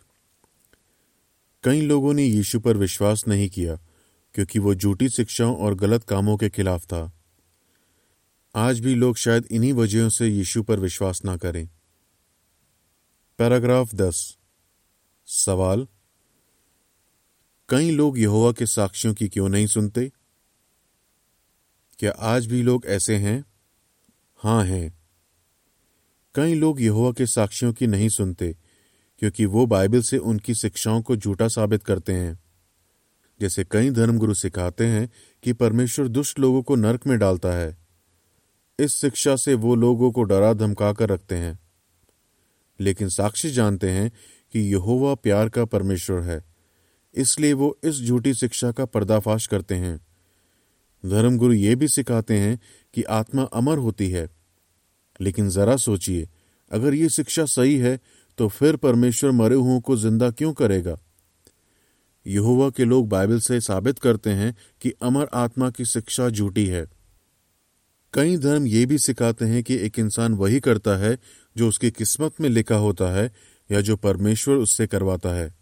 कई 1.65 1.81
लोगों 1.81 2.15
ने 2.15 2.25
यीशु 2.25 2.61
पर 2.61 2.77
विश्वास 2.77 3.25
नहीं 3.29 3.49
किया, 3.49 3.75
क्योंकि 4.35 4.59
वो 4.59 4.75
झूठी 4.75 5.09
शिक्षाओं 5.09 5.57
और 5.57 5.75
गलत 5.75 6.05
कामों 6.05 6.37
के 6.37 6.49
खिलाफ 6.49 6.85
था। 6.85 7.18
आज 8.55 8.81
भी 8.81 8.95
लोग 8.95 9.17
शायद 9.17 9.47
इन्हीं 9.51 9.73
वजहों 9.73 10.09
से 10.09 10.29
यीशु 10.29 10.63
पर 10.63 10.81
विश्वास 10.81 11.25
ना 11.25 11.37
करें। 11.37 11.69
पैराग्राफ 13.39 13.95
दस। 13.95 14.39
सवाल? 15.27 15.89
कई 17.69 17.91
लोग 17.91 18.19
यहोवा 18.19 18.53
के 18.53 18.67
साक्ष्यों 18.67 19.15
की 19.15 19.29
क्यों 19.29 19.49
नहीं 19.49 19.67
सुनते? 19.67 20.13
क्या 21.99 22.11
आज 22.11 22.47
भी 22.47 22.63
लोग 22.63 22.87
ऐसे 22.87 23.17
हैं? 23.17 23.45
हाँ 24.37 24.65
हैं। 24.65 24.99
कई 26.35 26.55
लोग 26.55 26.81
यहोवा 26.81 27.13
के 27.13 27.27
साक्ष्यों 27.27 27.73
की 27.73 27.87
नहीं 27.87 28.09
सुनते, 28.09 28.57
क्योंकि 29.19 29.47
वो 29.47 29.67
बाइबल 29.67 30.01
से 30.01 30.19
उनकी 30.19 30.55
शिक्षाओं 30.55 31.03
को 31.03 31.17
झूठा 31.17 31.49
साबित 31.49 31.85
करते 31.85 32.13
हैं। 32.13 32.41
जैसे 33.41 33.65
कई 33.65 33.91
धर्मगुरु 33.91 34.35
सिखाते 34.35 34.87
हैं 34.87 35.11
कि 35.43 35.53
परमेश्वर 35.53 36.09
दुष्ट 36.09 36.39
लोगों 36.39 36.63
को 36.63 36.77
नरक 36.77 37.07
में 37.07 37.19
डालता 37.19 37.49
है। 37.49 37.78
इस 38.79 38.95
शिक्षा 38.95 39.35
से 39.37 39.55
वो 39.55 39.75
लोगों 39.75 40.11
को 40.13 40.23
डरा 40.23 40.53
धमका 40.53 40.93
कर 40.93 41.09
रखते 41.09 41.35
हैं। 41.35 41.59
लेकिन 42.81 43.09
साक्षी 43.09 43.51
जानते 43.51 43.91
हैं 43.91 44.11
कि 44.55 44.61
यहोवा 44.73 45.15
प्यार 45.15 45.49
का 45.49 45.65
परमेश्वर 45.65 46.21
है, 46.21 46.45
इसलिए 47.15 47.53
वो 47.53 47.79
इस 47.85 48.01
झूठी 48.01 48.35
शिक्षा 48.35 48.71
का 48.73 48.85
पर्दाफाश 48.85 49.47
करते 49.47 49.75
हैं। 49.75 49.99
धर्मगुरु 51.05 51.53
ये 51.53 51.75
भी 51.77 51.89
सिखाते 51.89 52.39
हैं 52.39 52.59
कि 52.95 53.03
आत्मा 53.03 53.43
अमर 53.53 53.79
होती 53.79 54.09
है। 54.11 54.29
लेकिन 55.21 55.49
जरा 55.49 55.77
सोचिए, 55.77 56.29
अगर 56.71 56.95
ये 56.95 57.09
शिक्षा 57.09 57.45
सही 57.47 57.77
है 57.77 57.99
तो 58.39 58.49
फिर 58.49 58.77
परमेश्वर 58.77 59.31
मरे 59.31 59.55
हुओं 59.55 59.81
को 59.81 59.97
ज़िंदा 59.97 60.31
क्यों 60.31 60.53
करेगा? 60.53 60.99
यहोवा 62.27 62.69
के 62.71 62.85
लोग 62.85 63.09
बाइबल 63.09 63.39
से 63.41 63.61
साबित 63.61 63.99
करते 63.99 64.31
हैं 64.31 64.55
कि 64.81 64.93
अमर 65.03 65.29
आत्मा 65.35 65.71
की 65.71 65.85
शिक्षा 65.85 66.29
झूठी 66.31 66.67
है। 66.67 66.87
कई 68.13 68.37
धर्म 68.37 68.67
ये 68.67 68.87
भी 68.87 68.99
सिखाते 68.99 69.45
हैं 69.45 69.63
कि 69.63 69.75
एक 69.75 69.99
इंसान 69.99 70.35
वही 70.35 70.61
करता 70.61 70.97
है 70.97 71.19
जो 71.57 71.69
उसकी 71.69 71.91
किस्मत 71.91 72.33
में 72.41 72.49
लिखा 72.49 72.77
होता 72.77 73.15
है 73.15 73.35
या 73.73 73.81
जो 73.81 73.97
परमेश्वर 73.97 74.55
उससे 74.55 74.87
करवाता 74.87 75.29
है। 75.29 75.55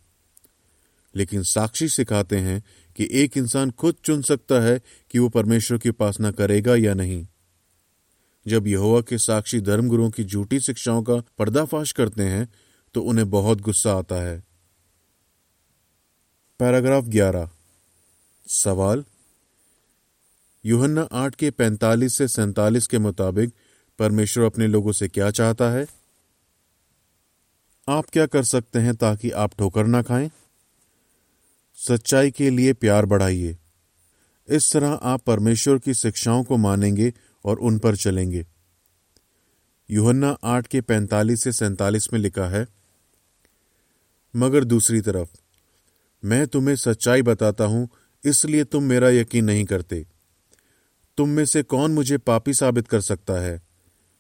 लेकिन 1.16 1.42
साक्षी 1.42 1.88
सिखाते 1.88 2.36
हैं 2.36 2.64
कि 2.96 3.08
एक 3.12 3.36
इंसान 3.36 3.70
खुद 3.70 3.94
चुन 4.04 4.22
सकता 4.22 4.60
है 4.60 4.80
कि 5.10 5.18
वो 5.18 5.28
परमेश्वर 5.28 5.78
की 5.78 5.88
उपासना 5.88 6.30
करेगा 6.30 6.76
या 6.76 6.94
नहीं। 6.94 7.26
जब 8.48 8.66
यहोवा 8.66 9.00
के 9.00 9.18
साक्षी 9.18 9.60
धर्मगुरुओं 9.60 10.10
की 10.10 10.24
झूठी 10.24 10.60
शिक्षाओं 10.60 11.02
का 11.02 11.14
पर्दाफाश 11.38 11.92
करते 11.92 12.22
हैं 12.22 12.48
तो 12.94 13.02
उन्हें 13.02 13.30
बहुत 13.30 13.60
गुस्सा 13.60 13.92
आता 13.92 14.14
है। 14.14 14.44
पैराग्राफ 16.58 17.04
ग्यारह। 17.04 17.50
सवाल 18.46 19.04
यूहन्ना 20.66 21.02
आठ 21.12 21.35
के 21.35 21.50
पैंतालीस 21.50 22.14
से 22.14 22.28
सैतालीस 22.28 22.87
के 22.87 22.99
मुताबिक 22.99 23.52
परमेश्वर 23.99 24.44
अपने 24.44 24.66
लोगों 24.66 24.92
से 24.92 25.08
क्या 25.08 25.30
चाहता 25.30 25.70
है? 25.70 25.87
आप 27.88 28.04
क्या 28.12 28.26
कर 28.26 28.42
सकते 28.42 28.78
हैं 28.78 28.94
ताकि 28.94 29.30
आप 29.30 29.50
ठोकर 29.58 29.87
ना 29.87 30.02
खाएँ? 30.02 30.30
सच्चाई 31.75 32.30
के 32.30 32.50
लिए 32.50 32.73
प्यार 32.73 33.06
बढ़ाइए। 33.06 33.56
इस 34.49 34.73
तरह 34.73 34.88
आप 34.88 35.20
परमेश्वर 35.20 35.78
की 35.78 35.94
शिक्षाओं 35.94 36.44
को 36.44 36.56
मानेंगे 36.56 37.14
और 37.44 37.58
उन 37.58 37.78
पर 37.78 37.96
चलेंगे। 37.96 38.46
यूहन्ना 39.90 40.38
आठ 40.44 40.66
के 40.66 40.80
पैंतालीस 40.80 41.42
से 41.42 41.52
सैतालीस 41.52 42.12
में 42.12 42.20
लिखा 42.20 42.49
है, 42.49 42.66
मगर 44.37 44.64
दूसरी 44.64 45.00
तरफ़, 45.00 45.28
मैं 46.25 46.46
तुम्हें 46.46 46.76
सच्चाई 46.76 47.23
बताता 47.23 47.64
हूँ, 47.64 47.88
इसलिए 48.25 48.64
तुम 48.64 48.82
मेरा 48.82 49.11
यकीन 49.11 49.44
नहीं 49.44 49.64
करते। 49.64 50.15
तुम 51.16 51.28
में 51.28 51.44
से 51.44 51.62
कौन 51.62 51.92
मुझे 51.92 52.18
पापी 52.18 52.54
साबित 52.54 52.88
कर 52.88 53.00
सकता 53.00 53.35
है? 53.35 53.62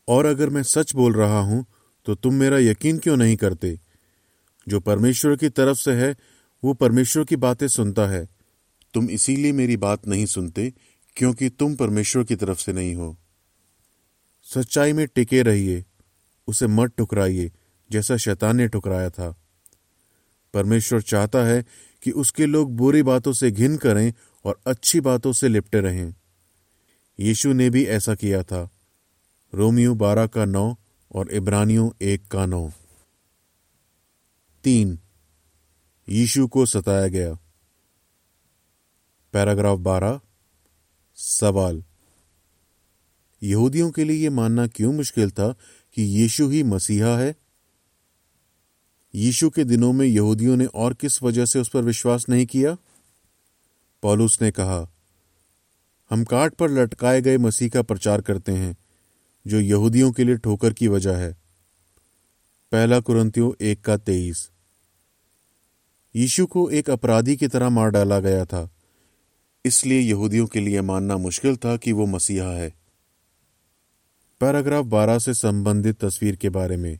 और 0.08 0.26
अगर 0.26 0.50
मैं 0.50 0.62
सच 0.62 0.94
बोल 0.94 1.14
रहा 1.14 1.40
हूँ 1.40 1.66
तो 2.06 2.14
तुम 2.14 2.34
मेरा 2.34 2.58
यकीन 2.58 2.98
क्यों 2.98 3.16
नहीं 3.16 3.36
करते? 3.36 3.80
जो 4.68 4.80
परमेश्वर 4.80 5.36
की 5.36 5.48
तरफ़ 5.48 5.78
से 5.78 5.92
है, 5.92 6.16
वो 6.64 6.74
परमेश्वर 6.74 7.24
की 7.24 7.36
बातें 7.36 7.68
सुनता 7.68 8.06
है। 8.06 8.28
तुम 8.94 9.10
इसीलिए 9.10 9.52
मेरी 9.52 9.76
बात 9.76 10.06
नहीं 10.08 10.26
सुनते, 10.26 10.72
क्योंकि 11.16 11.48
तुम 11.48 11.74
परमेश्वर 11.74 12.24
की 12.24 12.36
तरफ़ 12.36 12.58
से 12.58 12.72
नहीं 12.72 12.94
हो। 12.94 13.16
सच्चाई 14.42 14.92
में 14.92 15.06
टिके 15.14 15.42
रहिए, 15.42 15.84
उसे 16.46 16.66
मत 16.66 16.92
ठुकराइए, 16.98 17.52
जैसा 17.90 18.16
शैतान 18.16 18.56
ने 18.56 18.68
ठुकराया 18.68 19.10
था। 19.10 19.36
परमेश्वर 20.54 21.00
चाहता 21.00 21.44
है 21.44 21.64
कि 22.02 22.10
उसके 22.10 22.46
लोग 22.46 22.76
बुरी 22.76 23.02
बातों 23.02 23.32
से 23.32 23.50
घिन 23.50 23.76
करें 23.76 24.12
और 24.44 24.60
अच्छी 24.66 25.00
बातों 25.00 25.32
से 25.32 25.48
लिपटे 25.48 25.80
रहें। 25.80 26.14
यीशु 27.20 27.52
ने 27.52 27.70
भी 27.70 27.84
ऐसा 27.84 28.14
किया 28.14 28.42
था। 28.42 28.70
रोमियो 29.54 29.94
बारह 29.94 30.26
का 30.26 30.44
नौ 30.44 30.76
और 31.14 31.32
इब्रानियों 31.32 31.90
एक 32.02 32.28
का 32.28 32.46
नौ। 32.46 32.72
तीन, 34.64 34.98
यीशु 36.08 36.48
को 36.48 36.66
सताया 36.66 37.08
गया। 37.08 37.38
पैराग्राफ 39.32 39.78
बारह, 39.78 40.20
सवाल। 41.14 41.84
यहूदियों 43.42 43.90
के 43.90 44.04
लिए 44.04 44.24
यह 44.24 44.30
मानना 44.30 44.66
क्यों 44.66 44.92
मुश्किल 44.92 45.30
था 45.30 45.52
कि 45.94 46.02
यीशु 46.02 46.48
ही 46.48 46.62
मसीहा 46.62 47.18
है? 47.18 47.36
यीशु 49.14 49.50
के 49.50 49.64
दिनों 49.64 49.92
में 49.92 50.06
यहूदियों 50.06 50.56
ने 50.56 50.66
और 50.66 50.94
किस 50.94 51.22
वजह 51.22 51.44
से 51.44 51.58
उस 51.58 51.68
पर 51.68 51.82
विश्वास 51.82 52.26
नहीं 52.28 52.46
किया? 52.46 52.76
पॉलुस 54.02 54.42
ने 54.42 54.50
कहा 54.50 54.95
हम 56.10 56.24
काट 56.24 56.54
पर 56.54 56.70
लटकाए 56.70 57.20
गए 57.20 57.38
मसीह 57.38 57.68
का 57.68 57.82
प्रचार 57.82 58.20
करते 58.20 58.52
हैं, 58.52 58.76
जो 59.46 59.60
यहूदियों 59.60 60.12
के 60.12 60.24
लिए 60.24 60.36
ठोकर 60.36 60.72
की 60.72 60.88
वजह 60.88 61.16
है। 61.16 61.32
पहला 62.72 63.00
कुरंतियों 63.00 63.52
एक 63.60 63.84
का 63.84 63.96
तेईस। 63.96 64.50
यीशु 66.16 66.46
को 66.46 66.70
एक 66.70 66.90
अपराधी 66.90 67.36
की 67.36 67.48
तरह 67.48 67.68
मार 67.68 67.90
डाला 67.90 68.20
गया 68.20 68.44
था। 68.44 68.70
इसलिए 69.64 70.00
यहूदियों 70.00 70.46
के 70.46 70.60
लिए 70.60 70.80
मानना 70.80 71.16
मुश्किल 71.16 71.56
था 71.56 71.76
कि 71.76 71.92
वो 71.92 72.06
मसीहा 72.06 72.50
है। 72.50 72.74
पैराग्राफ 74.40 74.84
12 74.84 75.18
से 75.18 75.34
संबंधित 75.34 76.04
तस्वीर 76.04 76.36
के 76.36 76.48
बारे 76.48 76.76
में। 76.76 76.98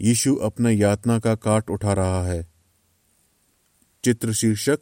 यीशु 0.00 0.34
अपना 0.34 0.70
यातना 0.70 1.18
का 1.18 1.34
काट 1.34 1.70
उठा 1.70 1.92
रहा 1.92 2.26
है। 2.26 2.52
चित्र 4.04 4.32
शीर्षक 4.32 4.78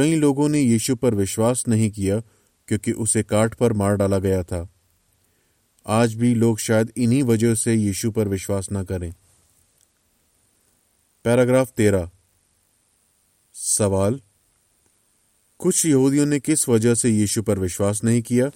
कई 0.00 0.16
लोगों 0.16 0.48
ने 0.48 0.60
यीशु 0.60 0.96
पर 0.96 1.14
विश्वास 1.14 1.64
नहीं 1.68 1.90
किया 1.90 2.20
क्योंकि 2.68 2.92
उसे 2.92 3.22
काट 3.22 3.54
पर 3.54 3.72
मार 3.72 3.96
डाला 3.96 4.18
गया 4.18 4.42
था। 4.42 4.68
आज 5.86 6.14
भी 6.14 6.34
लोग 6.34 6.58
शायद 6.58 6.92
इन्हीं 6.96 7.22
वजह 7.22 7.54
से 7.54 7.74
यीशु 7.74 8.10
पर 8.10 8.28
विश्वास 8.28 8.68
न 8.72 8.84
करें। 8.84 9.14
पैराग्राफ 11.24 11.70
तेरह। 11.70 12.10
सवाल, 13.54 14.20
कुछ 15.58 15.86
यहूदियों 15.86 16.26
ने 16.26 16.40
किस 16.40 16.68
वजह 16.68 16.94
से 16.94 17.10
यीशु 17.10 17.42
पर 17.42 17.58
विश्वास 17.58 18.04
नहीं 18.04 18.22
किया? 18.22 18.50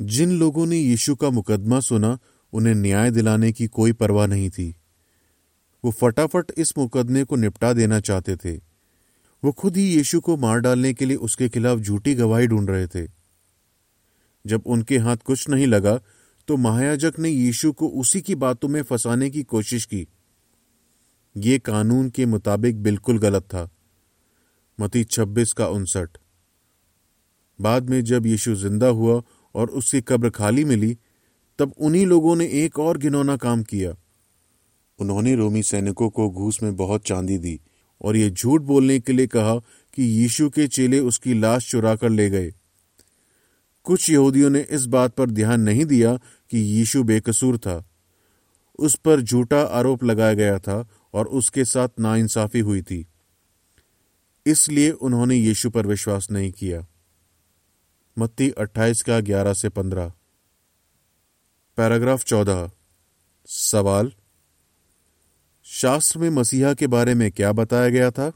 जिन 0.00 0.30
लोगों 0.38 0.66
ने 0.66 0.76
यीशु 0.76 1.16
का 1.16 1.30
मुकदमा 1.30 1.80
सुना, 1.80 2.18
उन्हें 2.52 2.74
न्याय 2.74 3.10
दिलाने 3.10 3.52
की 3.52 3.66
कोई 3.66 3.92
परवाह 3.92 4.26
नहीं 4.26 4.50
थी। 4.50 4.76
वो 5.84 5.90
फटाफट 5.90 6.44
इस 6.58 6.78
मुकदमे 6.78 7.24
को 7.24 7.36
निपटा 7.36 7.72
देना 7.72 8.00
चाहते 8.00 8.36
थे। 8.36 8.67
वो 9.42 9.52
खुद 9.52 9.76
ही 9.76 9.82
यीशु 9.84 10.20
को 10.20 10.36
मार 10.36 10.60
डालने 10.60 10.92
के 10.94 11.06
लिए 11.06 11.16
उसके 11.18 11.48
खिलाफ 11.48 11.78
झूठी 11.78 12.14
गवाही 12.14 12.46
ढूंढ 12.46 12.70
रहे 12.70 12.86
थे। 12.86 13.06
जब 14.44 14.62
उनके 14.66 14.98
हाथ 14.98 15.16
कुछ 15.16 15.48
नहीं 15.48 15.66
लगा 15.66 16.00
तो 16.48 16.56
महायाजक 16.56 17.18
ने 17.18 17.28
यीशु 17.28 17.72
को 17.72 17.88
उसी 18.00 18.20
की 18.20 18.34
बातों 18.34 18.68
में 18.68 18.82
फंसाने 18.82 19.28
की 19.30 19.42
कोशिश 19.42 19.84
की। 19.84 20.06
ये 21.36 21.58
कानून 21.58 22.08
के 22.10 22.26
मुताबिक 22.26 22.82
बिल्कुल 22.82 23.18
गलत 23.18 23.42
था। 23.44 23.68
मती 24.78 25.04
छब्बीस 25.04 25.52
का 25.52 25.66
उनसठ। 25.68 26.18
बाद 27.58 27.90
में 27.90 28.02
जब 28.04 28.26
यीशु 28.26 28.54
ज़िंदा 28.54 28.86
हुआ 28.86 29.20
और 29.54 29.70
उसकी 29.70 30.00
कब्र 30.00 30.30
खाली 30.30 30.64
मिली, 30.64 30.96
तब 31.58 31.72
उन्हीं 31.78 32.06
लोगों 32.06 32.36
ने 32.36 32.46
एक 32.54 32.78
और 32.78 32.98
घिनौना 32.98 33.36
काम 33.36 33.62
किया। 33.62 33.94
उन्होंने 34.98 35.34
रोमी 35.34 35.62
सैनिकों 35.62 36.08
को 36.10 36.28
घूस 36.30 36.62
में 36.62 36.74
बहुत 36.76 37.06
चांदी 37.06 37.38
दी। 37.38 37.58
और 38.02 38.16
ये 38.16 38.30
झूठ 38.30 38.60
बोलने 38.60 39.00
के 39.00 39.12
लिए 39.12 39.26
कहा 39.26 39.58
कि 39.94 40.02
यीशु 40.02 40.50
के 40.50 40.68
चेले 40.68 41.00
उसकी 41.00 41.34
लाश 41.34 41.70
चुरा 41.70 41.96
कर 41.96 42.10
ले 42.10 42.30
गए। 42.30 42.54
कुछ 43.84 44.10
यहूदियों 44.10 44.50
ने 44.50 44.66
इस 44.70 44.86
बात 44.86 45.14
पर 45.14 45.30
ध्यान 45.30 45.60
नहीं 45.60 45.84
दिया 45.84 46.16
कि 46.50 46.58
यीशु 46.58 47.02
बेकसूर 47.02 47.58
था। 47.58 47.90
उस 48.78 48.94
पर 48.94 49.20
झूठा 49.20 49.60
आरोप 49.60 50.04
लगाया 50.04 50.34
गया 50.34 50.58
था 50.58 50.88
और 51.14 51.26
उसके 51.26 51.64
साथ 51.64 51.88
नाइंसाफी 52.00 52.58
हुई 52.58 52.82
थी। 52.82 53.06
इसलिए 54.46 54.90
उन्होंने 54.90 55.36
यीशु 55.36 55.70
पर 55.70 55.86
विश्वास 55.86 56.30
नहीं 56.30 56.52
किया। 56.52 56.86
मत्ती 58.18 58.50
अट्ठाईस 58.50 59.02
का 59.02 59.20
ग्यारह 59.20 59.54
से 59.54 59.68
पंद्रह। 59.68 60.12
पैराग्राफ 61.76 62.24
चौदह। 62.24 62.70
सवाल 63.46 64.12
शास्त्र 65.70 66.18
में 66.18 66.30
मसीहा 66.30 66.74
के 66.74 66.86
बारे 66.86 67.14
में 67.14 67.32
क्या 67.32 67.52
बताया 67.52 67.88
गया 67.88 68.10
था? 68.10 68.32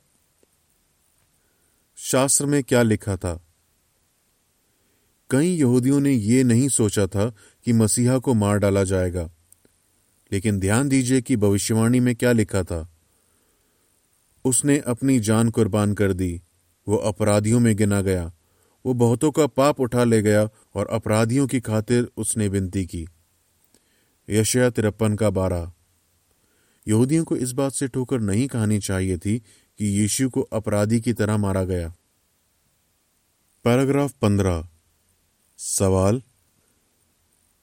शास्त्र 1.97 2.47
में 2.47 2.65
क्या 2.65 2.83
लिखा 2.83 3.17
था? 3.17 3.47
कई 5.31 5.49
यहूदियों 5.49 6.01
ने 6.01 6.11
यह 6.11 6.45
नहीं 6.45 6.69
सोचा 6.69 7.07
था 7.07 7.35
कि 7.65 7.73
मसीहा 7.73 8.19
को 8.19 8.35
मार 8.35 8.59
डाला 8.59 8.85
जाएगा। 8.85 9.31
लेकिन 10.33 10.61
ध्यान 10.61 10.89
दीजिए 10.89 11.23
कि 11.23 11.37
भविष्यवाणी 11.37 12.01
में 12.01 12.17
क्या 12.17 12.33
लिखा 12.33 12.63
था। 12.63 12.93
उसने 14.45 14.79
अपनी 14.79 15.21
जान 15.21 15.51
कुर्बान 15.51 15.95
कर 15.95 16.13
दी, 16.13 16.43
वो 16.89 16.97
अपराधियों 16.97 17.61
में 17.61 17.77
गिना 17.77 18.01
गया, 18.01 18.33
वो 18.87 18.95
बहुतों 18.95 19.31
का 19.31 19.47
पाप 19.47 19.81
उठा 19.81 20.05
ले 20.05 20.23
गया 20.23 20.49
और 20.75 20.87
अपराधियों 20.87 21.47
की 21.47 21.61
खातिर 21.61 22.11
उसने 22.17 22.49
विनती 22.49 22.87
की। 22.87 23.07
यशया 24.31 24.71
तिरपन 24.71 25.17
का 25.17 25.31
बारह। 25.31 25.73
यहूदियों 26.89 27.25
को 27.25 27.37
इस 27.37 27.53
बात 27.53 27.73
से 27.73 27.89
ठोकर 27.89 28.21
नहीं 28.21 28.49
कहानी 28.49 28.79
चाहिए 28.79 29.19
थी 29.19 29.39
कि 29.79 29.87
यीशु 29.87 30.31
को 30.31 30.41
अपराधी 30.41 31.01
की 31.01 31.13
तरह 31.13 31.37
मारा 31.37 31.65
गया। 31.65 31.95
पैराग्राफ 33.65 34.13
पंद्रह। 34.13 34.69
सवाल, 35.59 36.23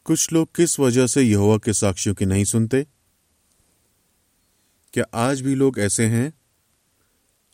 कुछ 0.05 0.33
लोग 0.33 0.55
किस 0.55 0.79
वजह 0.79 1.07
से 1.07 1.21
यहोवा 1.21 1.57
के 1.57 1.73
साक्ष्यों 1.73 2.13
की 2.15 2.25
नहीं 2.25 2.43
सुनते? 2.43 2.87
क्या 4.93 5.05
आज 5.13 5.41
भी 5.41 5.55
लोग 5.55 5.79
ऐसे 5.79 6.05
हैं? 6.05 6.33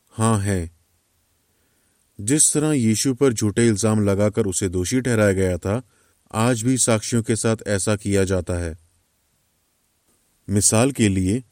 हाँ 0.10 0.40
है। 0.40 0.72
जिस 2.22 2.54
तरह 2.54 2.72
यीशु 2.72 3.14
पर 3.14 3.34
झूठे 3.34 3.68
इल्ज़ाम 3.68 4.06
लगाकर 4.06 4.46
उसे 4.46 4.70
दोषी 4.70 5.02
ठहराया 5.02 5.32
गया 5.32 5.58
था, 5.58 5.82
आज 6.32 6.62
भी 6.62 6.78
साक्षियों 6.78 7.24
के 7.24 7.36
साथ 7.36 7.58
ऐसा 7.68 7.96
किया 7.96 8.24
जाता 8.24 8.54
है। 8.54 8.78
मिसाल 10.50 10.92
के 10.92 11.10
लिए 11.10 11.44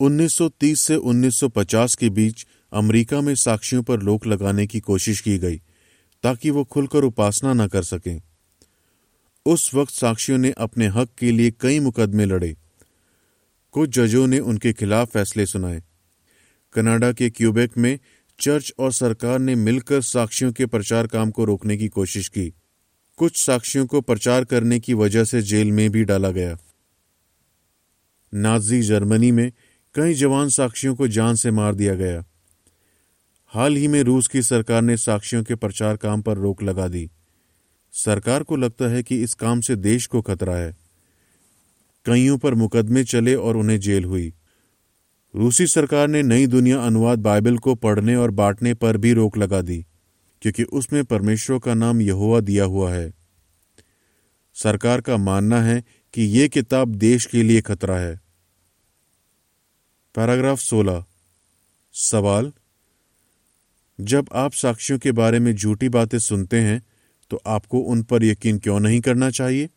1930 0.00 0.80
से 0.80 0.96
1950 0.96 1.94
के 1.94 2.08
बीच 2.08 2.46
अमेरिका 2.72 3.20
में 3.20 3.34
साक्षियों 3.34 3.82
पर 3.82 3.98
रोक 3.98 4.26
लगाने 4.26 4.66
की 4.66 4.80
कोशिश 4.80 5.20
की 5.20 5.38
गई, 5.38 5.62
ताकि 6.22 6.50
वो 6.50 6.64
खुलकर 6.64 7.04
उपासना 7.04 7.52
न 7.52 7.68
कर 7.68 7.82
सकें। 7.82 8.22
उस 9.46 9.74
वक्त 9.74 9.92
साक्षियों 9.92 10.38
ने 10.38 10.50
अपने 10.58 10.86
हक 10.86 11.08
के 11.18 11.30
लिए 11.30 11.50
कई 11.50 11.80
मुकदमे 11.80 12.24
लड़े। 12.24 12.56
कुछ 13.72 13.90
जजों 13.90 14.26
ने 14.26 14.38
उनके 14.38 14.72
खिलाफ 14.72 15.12
फैसले 15.12 15.46
सुनाए। 15.46 15.82
कनाडा 16.72 17.12
के 17.12 17.30
क्यूबेक 17.30 17.78
में 17.78 17.98
चर्च 18.40 18.72
और 18.78 18.92
सरकार 18.92 19.38
ने 19.38 19.54
मिलकर 19.54 20.02
साक्षियों 20.02 20.52
के 20.52 20.66
प्रचार 20.66 21.06
काम 21.06 21.30
को 21.30 21.44
रोकने 21.44 21.76
की 21.76 21.88
कोशिश 21.88 22.28
की। 22.28 22.54
कुछ 23.16 23.44
साक्षियों 23.44 23.86
को 23.86 24.00
प्रचार 24.00 24.44
करने 24.44 24.80
की 24.80 24.94
वजह 24.94 25.24
से 25.24 25.42
जेल 25.42 25.72
में 25.72 25.90
भी 25.90 26.04
डाला 26.04 26.30
गया। 26.30 26.58
नाजी 28.34 28.82
जर्मनी 28.82 29.30
में 29.30 29.52
कई 29.98 30.14
जवान 30.14 30.48
साक्षियों 30.48 30.94
को 30.94 31.08
जान 31.08 31.34
से 31.34 31.50
मार 31.50 31.74
दिया 31.74 31.94
गया। 31.94 32.24
हाल 33.46 33.76
ही 33.76 33.88
में 33.88 34.02
रूस 34.02 34.28
की 34.28 34.42
सरकार 34.42 34.82
ने 34.82 34.96
साक्षियों 34.96 35.44
के 35.44 35.54
प्रचार 35.54 35.96
काम 35.96 36.22
पर 36.22 36.36
रोक 36.36 36.62
लगा 36.62 36.88
दी। 36.88 37.10
सरकार 37.92 38.42
को 38.42 38.56
लगता 38.56 38.84
है 38.84 39.02
कि 39.02 39.22
इस 39.22 39.34
काम 39.34 39.60
से 39.60 39.76
देश 39.76 40.06
को 40.06 40.22
खतरा 40.22 40.56
है। 40.56 40.76
कईयों 42.06 42.38
पर 42.38 42.54
मुकदमे 42.54 43.04
चले 43.04 43.34
और 43.34 43.56
उन्हें 43.56 43.80
जेल 43.80 44.04
हुई। 44.04 44.34
रूसी 45.34 45.66
सरकार 45.66 46.08
ने 46.08 46.22
नई 46.22 46.46
दुनिया 46.46 46.80
अनुवाद 46.80 47.18
बाइबल 47.18 47.58
को 47.58 47.74
पढ़ने 47.74 48.16
और 48.16 48.30
बांटने 48.30 48.74
पर 48.74 48.96
भी 48.96 49.12
रोक 49.12 49.38
लगा 49.38 49.62
दी, 49.62 49.86
क्योंकि 50.42 50.62
उसमें 50.62 51.04
परमेश्वर 51.04 51.58
का 51.58 51.74
नाम 51.74 52.00
यहोवा 52.00 52.40
दिया 52.40 52.64
हुआ 52.64 52.92
है। 52.92 53.14
सरकार 54.54 55.00
का 55.00 55.16
मानना 55.16 55.62
है 55.62 55.84
कि 56.14 56.22
यह 56.22 56.48
किताब 56.48 56.94
देश 56.94 57.26
के 57.26 57.42
लिए 57.42 57.60
खतरा 57.60 57.96
है। 57.96 58.27
पैराग्राफ 60.18 60.58
16 60.58 61.04
सवाल, 61.92 62.52
जब 64.00 64.28
आप 64.32 64.52
साक्षियों 64.52 64.98
के 64.98 65.12
बारे 65.12 65.38
में 65.38 65.56
झूठी 65.56 65.88
बातें 65.88 66.18
सुनते 66.18 66.60
हैं 66.60 66.86
तो 67.30 67.42
आपको 67.46 67.78
उन 67.78 68.02
पर 68.02 68.24
यकीन 68.24 68.58
क्यों 68.58 68.80
नहीं 68.80 69.00
करना 69.00 69.30
चाहिए? 69.30 69.70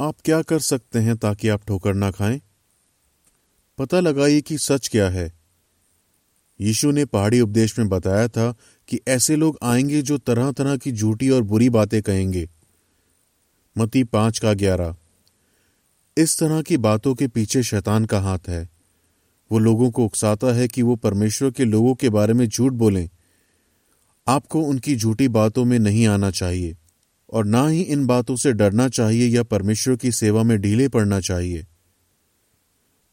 आप 0.00 0.14
क्या 0.24 0.42
कर 0.42 0.58
सकते 0.58 0.98
हैं 0.98 1.16
ताकि 1.16 1.48
आप 1.48 1.66
ठोकर 1.66 1.94
ना 1.94 2.10
खाएँ? 2.10 2.40
पता 3.78 4.00
लगाइए 4.00 4.40
कि 4.40 4.58
सच 4.58 4.88
क्या 4.88 5.08
है। 5.08 5.32
यीशु 6.60 6.90
ने 6.90 7.04
पहाड़ी 7.04 7.40
उपदेश 7.40 7.78
में 7.78 7.88
बताया 7.88 8.28
था 8.28 8.54
कि 8.88 9.00
ऐसे 9.08 9.36
लोग 9.36 9.58
आएँगे 9.62 10.02
जो 10.02 10.18
तरह 10.18 10.52
तरह 10.52 10.76
की 10.76 10.92
झूठी 10.92 11.30
और 11.30 11.42
बुरी 11.42 11.70
बातें 11.70 12.02
कहेंगे। 12.02 12.48
मती 13.78 14.04
पाँच 14.04 14.38
का 14.38 14.52
ग्यारह। 14.52 14.96
इस 16.16 16.38
तरह 16.38 16.62
की 16.62 16.76
बातों 16.76 17.14
के 17.14 17.26
पीछे 17.28 17.62
शैतान 17.62 18.04
का 18.04 18.20
हाथ 18.20 18.48
है। 18.48 18.68
वो 19.50 19.58
लोगों 19.58 19.90
को 19.90 20.04
उकसाता 20.04 20.54
है 20.54 20.68
कि 20.68 20.82
वो 20.82 20.96
परमेश्वर 20.96 21.50
के 21.50 21.64
लोगों 21.64 21.94
के 21.94 22.08
बारे 22.08 22.32
में 22.32 22.48
झूठ 22.48 22.72
बोलें। 22.72 23.08
आपको 24.26 24.60
उनकी 24.60 24.96
झूठी 24.96 25.28
बातों 25.28 25.64
में 25.64 25.78
नहीं 25.78 26.06
आना 26.06 26.30
चाहिए, 26.30 26.76
और 27.32 27.44
ना 27.44 27.66
ही 27.68 27.82
इन 27.82 28.06
बातों 28.06 28.36
से 28.36 28.52
डरना 28.52 28.88
चाहिए 28.88 29.28
या 29.28 29.42
परमेश्वर 29.42 29.96
की 29.96 30.12
सेवा 30.12 30.42
में 30.42 30.58
ढीले 30.58 30.88
पड़ना 30.88 31.20
चाहिए। 31.20 31.66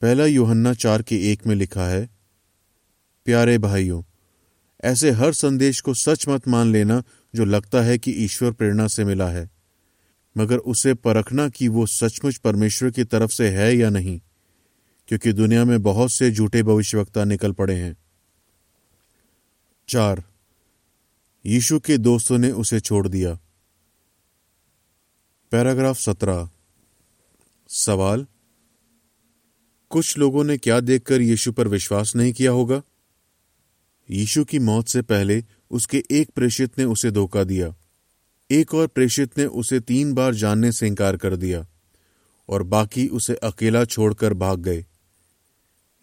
पहला 0.01 0.25
योहन्ना 0.25 0.74
चार 0.74 1.01
के 1.01 1.31
एक 1.31 1.48
में 1.48 1.55
लिखा 1.55 1.88
है, 1.88 2.10
प्यारे 3.25 3.57
भाइयों, 3.57 4.03
ऐसे 4.83 5.12
हर 5.12 5.33
संदेश 5.33 5.81
को 5.81 5.93
सच 5.93 6.27
मत 6.29 6.48
मान 6.48 6.72
लेना 6.72 7.03
जो 7.36 7.45
लगता 7.45 7.81
है 7.81 7.98
कि 7.98 8.12
ईश्वर 8.12 8.51
प्रेरणा 8.51 8.87
से 8.87 9.05
मिला 9.05 9.27
है। 9.27 9.52
मगर 10.37 10.57
उसे 10.57 10.93
परखना 10.93 11.50
कि 11.50 11.67
वो 11.67 11.85
सचमुच 11.85 12.37
परमेश्वर 12.37 12.91
की 12.91 13.03
तरफ़ 13.03 13.31
से 13.31 13.50
है 13.50 13.75
या 13.77 13.89
नहीं, 13.89 14.22
क्योंकि 15.07 15.33
दुनिया 15.33 15.65
में 15.65 15.81
बहुत 15.81 16.11
से 16.11 16.31
झूठे 16.31 16.63
भविष्यवक्ता 16.63 17.24
निकल 17.24 17.51
पड़े 17.51 17.75
हैं। 17.75 17.98
चार, 19.89 20.24
यीशु 21.46 21.79
के 21.79 21.98
दोस्तों 21.98 22.37
ने 22.37 22.51
उसे 22.51 22.79
छोड़ 22.79 23.07
दिया। 23.07 23.39
पैराग्राफ 25.51 25.98
सत्रह, 25.98 26.50
सवाल, 27.69 28.25
कुछ 29.89 30.17
लोगों 30.17 30.43
ने 30.43 30.57
क्या 30.57 30.79
देखकर 30.79 31.22
यीशु 31.22 31.51
पर 31.51 31.67
विश्वास 31.67 32.15
नहीं 32.15 32.33
किया 32.33 32.51
होगा? 32.51 32.81
यीशु 34.09 34.43
की 34.46 34.59
मौत 34.59 34.87
से 34.87 35.01
पहले 35.01 35.43
उसके 35.72 36.03
एक 36.11 36.29
प्रेषित 36.29 36.79
ने 36.79 36.85
उसे 36.85 37.11
धोखा 37.11 37.43
दिया। 37.43 37.75
एक 38.53 38.74
और 38.74 38.87
प्रेषित 38.87 39.37
ने 39.37 39.46
उसे 39.46 39.79
तीन 39.79 40.13
बार 40.13 40.33
जानने 40.33 40.72
से 40.72 40.87
इंकार 40.87 41.18
कर 41.18 41.35
दिया, 41.35 41.66
और 42.50 42.63
बाकी 42.63 43.07
उसे 43.07 43.35
अकेला 43.35 43.85
छोड़कर 43.85 44.33
भाग 44.33 44.59
गए। 44.59 44.85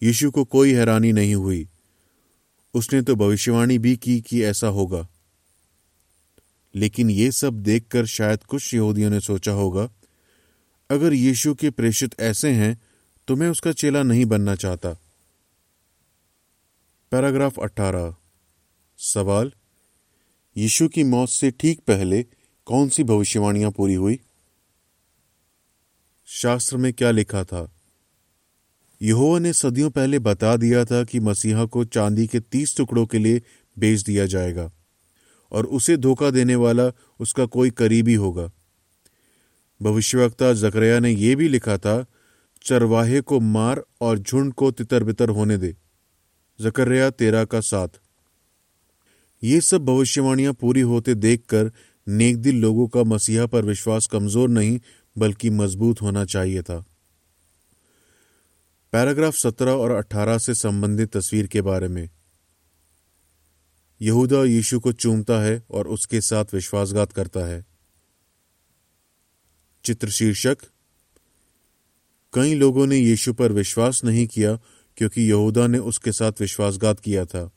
यीशु 0.01 0.31
को 0.31 0.43
कोई 0.45 0.73
हैरानी 0.73 1.11
नहीं 1.11 1.35
हुई। 1.35 1.67
उसने 2.73 3.01
तो 3.01 3.15
भविष्यवाणी 3.15 3.77
भी 3.77 3.95
की 3.97 4.19
कि 4.21 4.43
ऐसा 4.43 4.67
होगा। 4.67 5.07
लेकिन 6.75 7.09
ये 7.09 7.31
सब 7.31 7.59
देखकर 7.59 8.05
शायद 8.05 8.43
कुछ 8.43 8.73
यहूदियों 8.73 9.09
ने 9.09 9.19
सोचा 9.19 9.51
होगा, 9.51 9.89
अगर 10.89 11.13
यीशु 11.13 11.53
के 11.55 11.69
प्रेषित 11.69 12.19
ऐसे 12.19 12.51
हैं 12.51 12.81
तो 13.27 13.35
मैं 13.35 13.49
उसका 13.49 13.71
चेला 13.71 14.03
नहीं 14.03 14.25
बनना 14.25 14.55
चाहता। 14.55 14.93
पैराग्राफ 17.11 17.59
18 17.59 18.15
सवाल, 18.97 19.51
यीशु 20.57 20.87
की 20.87 21.03
मौत 21.03 21.29
से 21.29 21.51
ठीक 21.51 21.79
पहले 21.79 22.25
कौन 22.65 22.89
सी 22.89 23.03
भविष्यवाणियाँ 23.03 23.71
पूरी 23.71 23.93
हुई? 23.93 24.19
शास्त्र 26.25 26.77
में 26.77 26.93
क्या 26.93 27.11
लिखा 27.11 27.43
था? 27.43 27.71
यहोवा 29.01 29.39
ने 29.39 29.53
सदियों 29.53 29.89
पहले 29.89 30.19
बता 30.19 30.57
दिया 30.57 30.85
था 30.85 31.03
कि 31.03 31.19
मसीहा 31.19 31.65
को 31.65 31.85
चांदी 31.85 32.27
के 32.27 32.39
तीस 32.39 32.77
टुकड़ों 32.77 33.05
के 33.05 33.17
लिए 33.17 33.41
बेच 33.79 34.01
दिया 34.01 34.25
जाएगा, 34.25 34.71
और 35.51 35.65
उसे 35.65 35.97
धोखा 35.97 36.29
देने 36.29 36.55
वाला 36.55 36.91
उसका 37.19 37.45
कोई 37.45 37.69
करीबी 37.69 38.13
होगा। 38.13 38.51
भविष्यवक्ता 39.81 40.53
जकरिया 40.53 40.99
ने 40.99 41.11
यह 41.11 41.35
भी 41.35 41.49
लिखा 41.49 41.77
था, 41.77 42.05
चरवाहे 42.63 43.21
को 43.21 43.39
मार 43.39 43.83
और 44.01 44.19
झुंड 44.19 44.53
को 44.53 44.71
तितर 44.71 45.03
बितर 45.03 45.29
होने 45.29 45.57
दे। 45.57 45.75
जकरिया 46.61 47.09
तेरा 47.09 47.45
का 47.45 47.59
साथ 47.59 47.87
ये 49.43 49.61
सब 49.61 49.85
भविष्यवाणियाँ 49.85 50.53
पूरी 50.53 50.81
होते 50.81 51.15
देखकर 51.15 51.71
नेकदिल 52.07 52.55
लोगों 52.55 52.87
का 52.87 53.03
मसीहा 53.03 53.45
पर 53.45 53.65
विश्वास 53.65 54.07
कमज़ोर 54.07 54.49
नहीं, 54.49 54.79
बल्कि 55.17 55.49
मज़बूत 55.49 56.01
होना 56.01 56.25
चाहिए 56.25 56.61
था। 56.61 56.85
पैराग्राफ 58.91 59.35
सत्रह 59.35 59.71
और 59.71 59.91
अठारह 59.91 60.37
से 60.37 60.53
संबंधित 60.53 61.17
तस्वीर 61.17 61.47
के 61.47 61.61
बारे 61.61 61.87
में। 61.87 62.09
यहूदा 64.01 64.43
यीशु 64.43 64.79
को 64.79 64.91
चूमता 64.91 65.41
है 65.41 65.63
और 65.71 65.87
उसके 65.87 66.21
साथ 66.21 66.45
विश्वासघात 66.53 67.11
करता 67.11 67.39
है। 67.39 67.65
चित्र 69.83 70.09
शीर्षक 70.09 70.57
कई 72.33 72.53
लोगों 72.53 72.87
ने 72.87 72.97
यीशु 72.97 73.33
पर 73.33 73.51
विश्वास 73.51 74.03
नहीं 74.03 74.27
किया, 74.27 74.59
क्योंकि 74.97 75.21
यहूदा 75.21 75.67
ने 75.67 75.77
उसके 75.77 76.11
साथ 76.11 76.31
विश्वासघात 76.39 76.99
किया 76.99 77.25
था। 77.25 77.51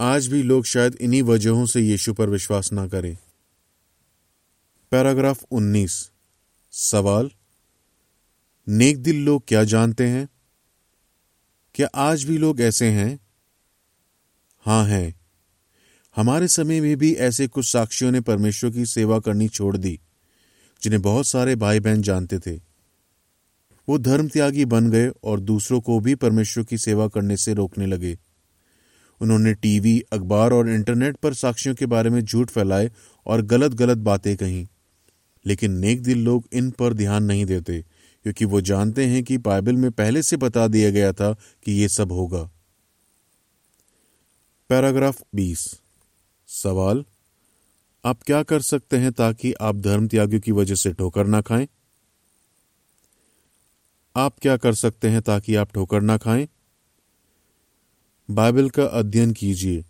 आज 0.00 0.26
भी 0.26 0.42
लोग 0.42 0.64
शायद 0.64 0.94
इन्हीं 0.94 1.22
वजहों 1.22 1.66
से 1.66 1.80
यीशु 1.80 2.14
पर 2.14 2.28
विश्वास 2.28 2.72
ना 2.72 2.86
करें। 2.88 3.16
पैराग्राफ 4.90 5.44
19 5.50 6.10
सवाल, 6.70 7.30
नेक 8.68 9.02
दिल 9.02 9.24
लोग 9.24 9.44
क्या 9.48 9.64
जानते 9.64 10.06
हैं? 10.06 10.28
क्या 11.74 11.88
आज 11.94 12.24
भी 12.24 12.38
लोग 12.38 12.60
ऐसे 12.60 12.88
हैं? 12.88 13.20
हाँ 14.58 14.86
हैं। 14.86 15.20
हमारे 16.16 16.48
समय 16.48 16.80
में 16.80 16.96
भी 16.96 17.14
ऐसे 17.14 17.48
कुछ 17.48 17.66
साक्षियों 17.66 18.12
ने 18.12 18.20
परमेश्वर 18.20 18.70
की 18.70 18.86
सेवा 18.86 19.18
करनी 19.18 19.48
छोड़ 19.48 19.76
दी, 19.76 20.00
जिन्हें 20.82 21.02
बहुत 21.02 21.26
सारे 21.26 21.56
भाई 21.56 21.80
बहन 21.80 22.02
जानते 22.02 22.38
थे। 22.38 22.56
वो 23.88 23.98
धर्म 23.98 24.28
त्यागी 24.28 24.64
बन 24.64 24.90
गए 24.90 25.08
और 25.24 25.40
दूसरों 25.40 25.80
को 25.80 26.00
भी 26.00 26.14
परमेश्वर 26.14 26.64
की 26.64 26.78
सेवा 26.78 27.08
करने 27.08 27.36
से 27.36 27.54
रोकने 27.54 27.86
लगे। 27.86 28.18
उन्होंने 29.20 29.54
टीवी, 29.54 30.00
अखबार 30.12 30.52
और 30.52 30.68
इंटरनेट 30.68 31.16
पर 31.16 31.34
साक्षियों 31.34 31.74
के 31.74 31.86
बारे 31.86 32.10
में 32.10 32.20
झूठ 32.20 32.50
फैलाए 32.50 32.90
और 33.26 33.42
गलत 33.42 33.74
गलत 33.74 33.98
बातें 33.98 34.36
कहीं। 34.36 34.68
लेकिन 35.46 35.72
नेक 35.72 36.02
दिल 36.02 36.18
लोग 36.18 36.48
इन 36.52 36.70
पर 36.70 36.92
ध्यान 36.92 37.24
नहीं 37.24 37.44
देते, 37.44 37.84
क्योंकि 38.24 38.44
वो 38.44 38.60
जानते 38.60 39.06
हैं 39.06 39.22
कि 39.24 39.38
बाइबल 39.38 39.76
में 39.76 39.90
पहले 39.90 40.22
से 40.22 40.36
बता 40.36 40.66
दिया 40.68 40.90
गया 40.90 41.12
था 41.12 41.32
कि 41.64 41.72
ये 41.72 41.88
सब 41.88 42.12
होगा। 42.12 42.50
पैराग्राफ 44.70 45.22
20 45.34 45.80
सवाल, 46.48 47.04
आप 48.04 48.22
क्या 48.22 48.42
कर 48.42 48.60
सकते 48.60 48.96
हैं 48.96 49.12
ताकि 49.12 49.52
आप 49.52 49.76
धर्म 49.76 50.08
त्यागियों 50.08 50.40
की 50.40 50.52
वजह 50.52 50.74
से 50.74 50.92
ठोकर 50.92 51.26
ना 51.26 51.40
खाएँ? 51.40 51.68
आप 54.16 54.38
क्या 54.38 54.56
कर 54.56 54.74
सकते 54.74 55.08
हैं 55.08 55.22
ताकि 55.22 55.54
आप 55.54 55.72
ठोकर 55.74 56.00
ना 56.00 56.16
खाएँ? 56.16 56.48
बाइबल 58.30 58.70
का 58.70 58.84
अध्ययन 58.84 59.32
कीजिए, 59.32 59.84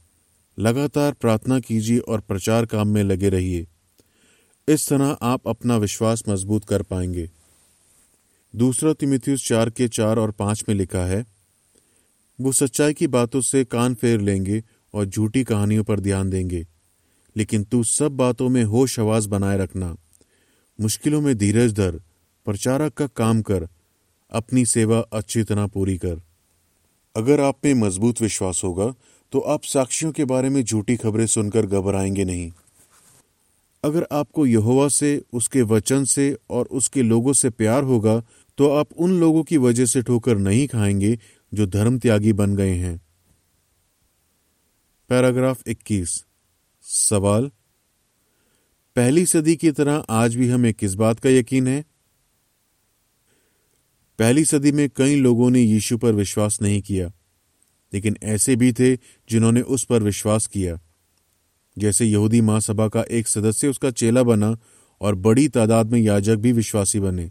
लगातार 0.58 1.12
प्रार्थना 1.12 1.60
कीजिए 1.60 1.98
और 1.98 2.20
प्रचार 2.20 2.66
काम 2.66 2.88
में 2.88 3.02
लगे 3.04 3.28
रहिए। 3.28 3.66
इस 4.70 4.88
तरह 4.88 5.16
आप 5.22 5.48
अपना 5.48 5.76
विश्वास 5.76 6.22
मज़बूत 6.28 6.64
कर 6.64 6.82
पाएँगे। 6.82 7.30
दूसरा 8.54 8.92
तिमिथियस 8.92 9.46
चार 9.46 9.70
के 9.70 9.88
चार 9.88 10.18
और 10.18 10.30
पाँच 10.30 10.64
में 10.68 10.76
लिखा 10.76 11.04
है, 11.04 11.24
वो 12.40 12.52
सच्चाई 12.52 12.94
की 12.94 13.06
बातों 13.06 13.40
से 13.40 13.64
कान 13.64 13.94
फेर 13.94 14.20
लेंगे 14.20 14.62
और 14.94 15.04
झूठी 15.04 15.44
कहानियों 15.44 15.84
पर 15.84 16.00
ध्यान 16.00 16.30
देंगे। 16.30 16.66
लेकिन 17.36 17.64
तू 17.64 17.82
सब 17.84 18.12
बातों 18.12 18.48
में 18.48 18.62
होश 18.64 18.98
आवाज़ 19.00 19.28
बनाए 19.28 19.58
रखना। 19.58 19.96
मुश्किलों 20.78 21.20
में 21.20 21.36
धीरज 21.38 21.72
धर, 21.72 22.00
प्रचारक 22.46 22.92
का 22.92 23.06
काम 23.06 23.42
कर, 23.42 23.68
अपनी 24.32 24.66
सेवा 24.66 25.00
अच्छी 25.12 25.42
तरह 25.42 25.66
पूरी 25.66 25.98
कर। 25.98 26.22
अगर 27.16 27.40
आप 27.40 27.58
में 27.64 27.74
मज़बूत 27.74 28.22
विश्वास 28.22 28.60
होगा 28.64 28.94
तो 29.32 29.40
आप 29.40 29.62
साक्षियों 29.64 30.12
के 30.12 30.24
बारे 30.24 30.48
में 30.48 30.64
झूठी 30.64 30.96
खबरें 30.96 31.26
सुनकर 31.26 31.66
घबराएँगे 31.66 32.24
नहीं। 32.24 32.50
अगर 33.84 34.06
आपको 34.12 34.46
यहोवा 34.46 34.88
से, 34.88 35.22
उसके 35.32 35.62
वचन 35.62 36.04
से 36.04 36.36
और 36.50 36.66
उसके 36.66 37.02
लोगों 37.02 37.32
से 37.32 37.50
प्यार 37.50 37.82
होगा 37.82 38.22
तो 38.58 38.68
आप 38.68 38.92
उन 38.92 39.20
लोगों 39.20 39.42
की 39.42 39.56
वजह 39.56 39.86
से 39.86 40.02
ठोकर 40.02 40.38
नहीं 40.38 40.66
खाएँगे 40.68 41.18
जो 41.54 41.66
धर्म 41.66 41.98
त्यागी 41.98 42.32
बन 42.32 42.56
गए 42.56 42.74
हैं। 42.74 43.00
पैराग्राफ 45.10 45.62
21 45.66 46.24
सवाल, 46.82 47.50
पहली 48.96 49.24
सदी 49.26 49.56
की 49.56 49.70
तरह 49.70 50.04
आज 50.10 50.34
भी 50.34 50.48
हमें 50.48 50.72
किस 50.74 50.94
बात 50.94 51.20
का 51.20 51.30
यकीन 51.30 51.68
है? 51.68 51.84
पहली 54.18 54.44
सदी 54.44 54.72
में 54.72 54.88
कई 54.90 55.16
लोगों 55.16 55.50
ने 55.50 55.60
यीशु 55.60 55.98
पर 55.98 56.12
विश्वास 56.12 56.58
नहीं 56.62 56.82
किया, 56.82 57.12
लेकिन 57.92 58.16
ऐसे 58.22 58.56
भी 58.56 58.72
थे 58.72 58.94
जिन्होंने 59.30 59.60
उस 59.60 59.84
पर 59.84 60.02
विश्वास 60.02 60.46
किया। 60.46 60.78
जैसे 61.80 62.06
यहूदी 62.06 62.40
महासभा 62.40 62.88
का 62.88 63.02
एक 63.02 63.28
सदस्य 63.28 63.68
उसका 63.68 63.90
चेला 63.90 64.22
बना 64.22 64.56
और 65.00 65.14
बड़ी 65.14 65.48
तादाद 65.48 65.92
में 65.92 66.00
याजक 66.00 66.36
भी 66.36 66.52
विश्वासी 66.52 67.00
बने। 67.00 67.30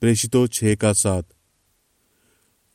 प्रेषितो, 0.00 0.46
छह 0.46 0.74
का 0.74 0.92
सात। 0.92 1.28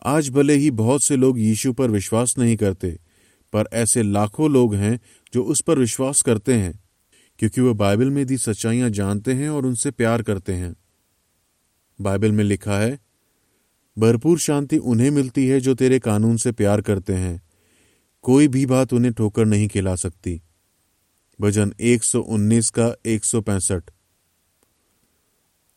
आज 0.03 0.29
भले 0.29 0.53
ही 0.53 0.71
बहुत 0.71 1.03
से 1.03 1.15
लोग 1.15 1.39
यीशु 1.39 1.73
पर 1.73 1.91
विश्वास 1.91 2.37
नहीं 2.37 2.57
करते, 2.57 2.99
पर 3.53 3.65
ऐसे 3.73 4.03
लाखों 4.03 4.51
लोग 4.51 4.75
हैं 4.75 4.99
जो 5.33 5.43
उस 5.43 5.61
पर 5.61 5.79
विश्वास 5.79 6.21
करते 6.21 6.53
हैं, 6.53 6.83
क्योंकि 7.39 7.61
वह 7.61 7.73
बाइबल 7.73 8.09
में 8.09 8.25
दी 8.25 8.37
सच्चाइयाँ 8.37 8.89
जानते 8.89 9.33
हैं 9.33 9.49
और 9.49 9.65
उनसे 9.65 9.91
प्यार 9.91 10.21
करते 10.21 10.53
हैं। 10.53 10.75
बाइबल 12.01 12.31
में 12.31 12.43
लिखा 12.43 12.79
है, 12.79 12.99
भरपूर 13.97 14.39
शांति 14.39 14.77
उन्हें 14.77 15.11
मिलती 15.11 15.47
है 15.47 15.59
जो 15.59 15.75
तेरे 15.75 15.99
कानून 15.99 16.37
से 16.37 16.51
प्यार 16.51 16.81
करते 16.81 17.13
हैं। 17.13 17.46
कोई 18.27 18.47
भी 18.47 18.65
बात 18.65 18.93
उन्हें 18.93 19.13
ठोकर 19.13 19.45
नहीं 19.45 19.67
खिला 19.67 19.95
सकती। 19.95 20.41
भजन 21.41 21.73
119 21.79 22.69
का 22.69 22.95
165 23.05 23.83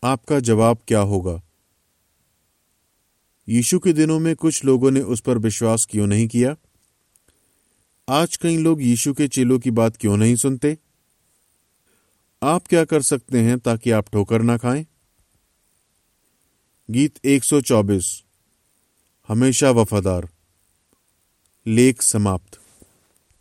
आपका 0.04 0.40
जवाब 0.40 0.78
क्या 0.88 1.00
होगा? 1.00 1.42
यीशु 3.48 3.78
के 3.78 3.92
दिनों 3.92 4.18
में 4.18 4.36
कुछ 4.36 4.64
लोगों 4.64 4.90
ने 4.90 5.00
उस 5.00 5.20
पर 5.20 5.38
विश्वास 5.38 5.86
क्यों 5.90 6.06
नहीं 6.06 6.28
किया? 6.28 6.56
आज 8.08 8.36
कई 8.36 8.56
लोग 8.56 8.82
यीशु 8.82 9.14
के 9.14 9.28
चेलों 9.28 9.58
की 9.58 9.70
बात 9.70 9.96
क्यों 9.96 10.16
नहीं 10.16 10.36
सुनते? 10.36 10.78
आप 12.42 12.66
क्या 12.66 12.84
कर 12.84 13.02
सकते 13.02 13.40
हैं 13.40 13.58
ताकि 13.58 13.90
आप 13.90 14.08
ठोकर 14.12 14.42
ना 14.42 14.56
खाएँ? 14.56 14.86
गीत 16.90 17.26
124 17.26 18.24
हमेशा 19.28 19.70
वफादार। 19.70 20.28
लेख 21.66 22.02
समाप्त। 22.02 22.59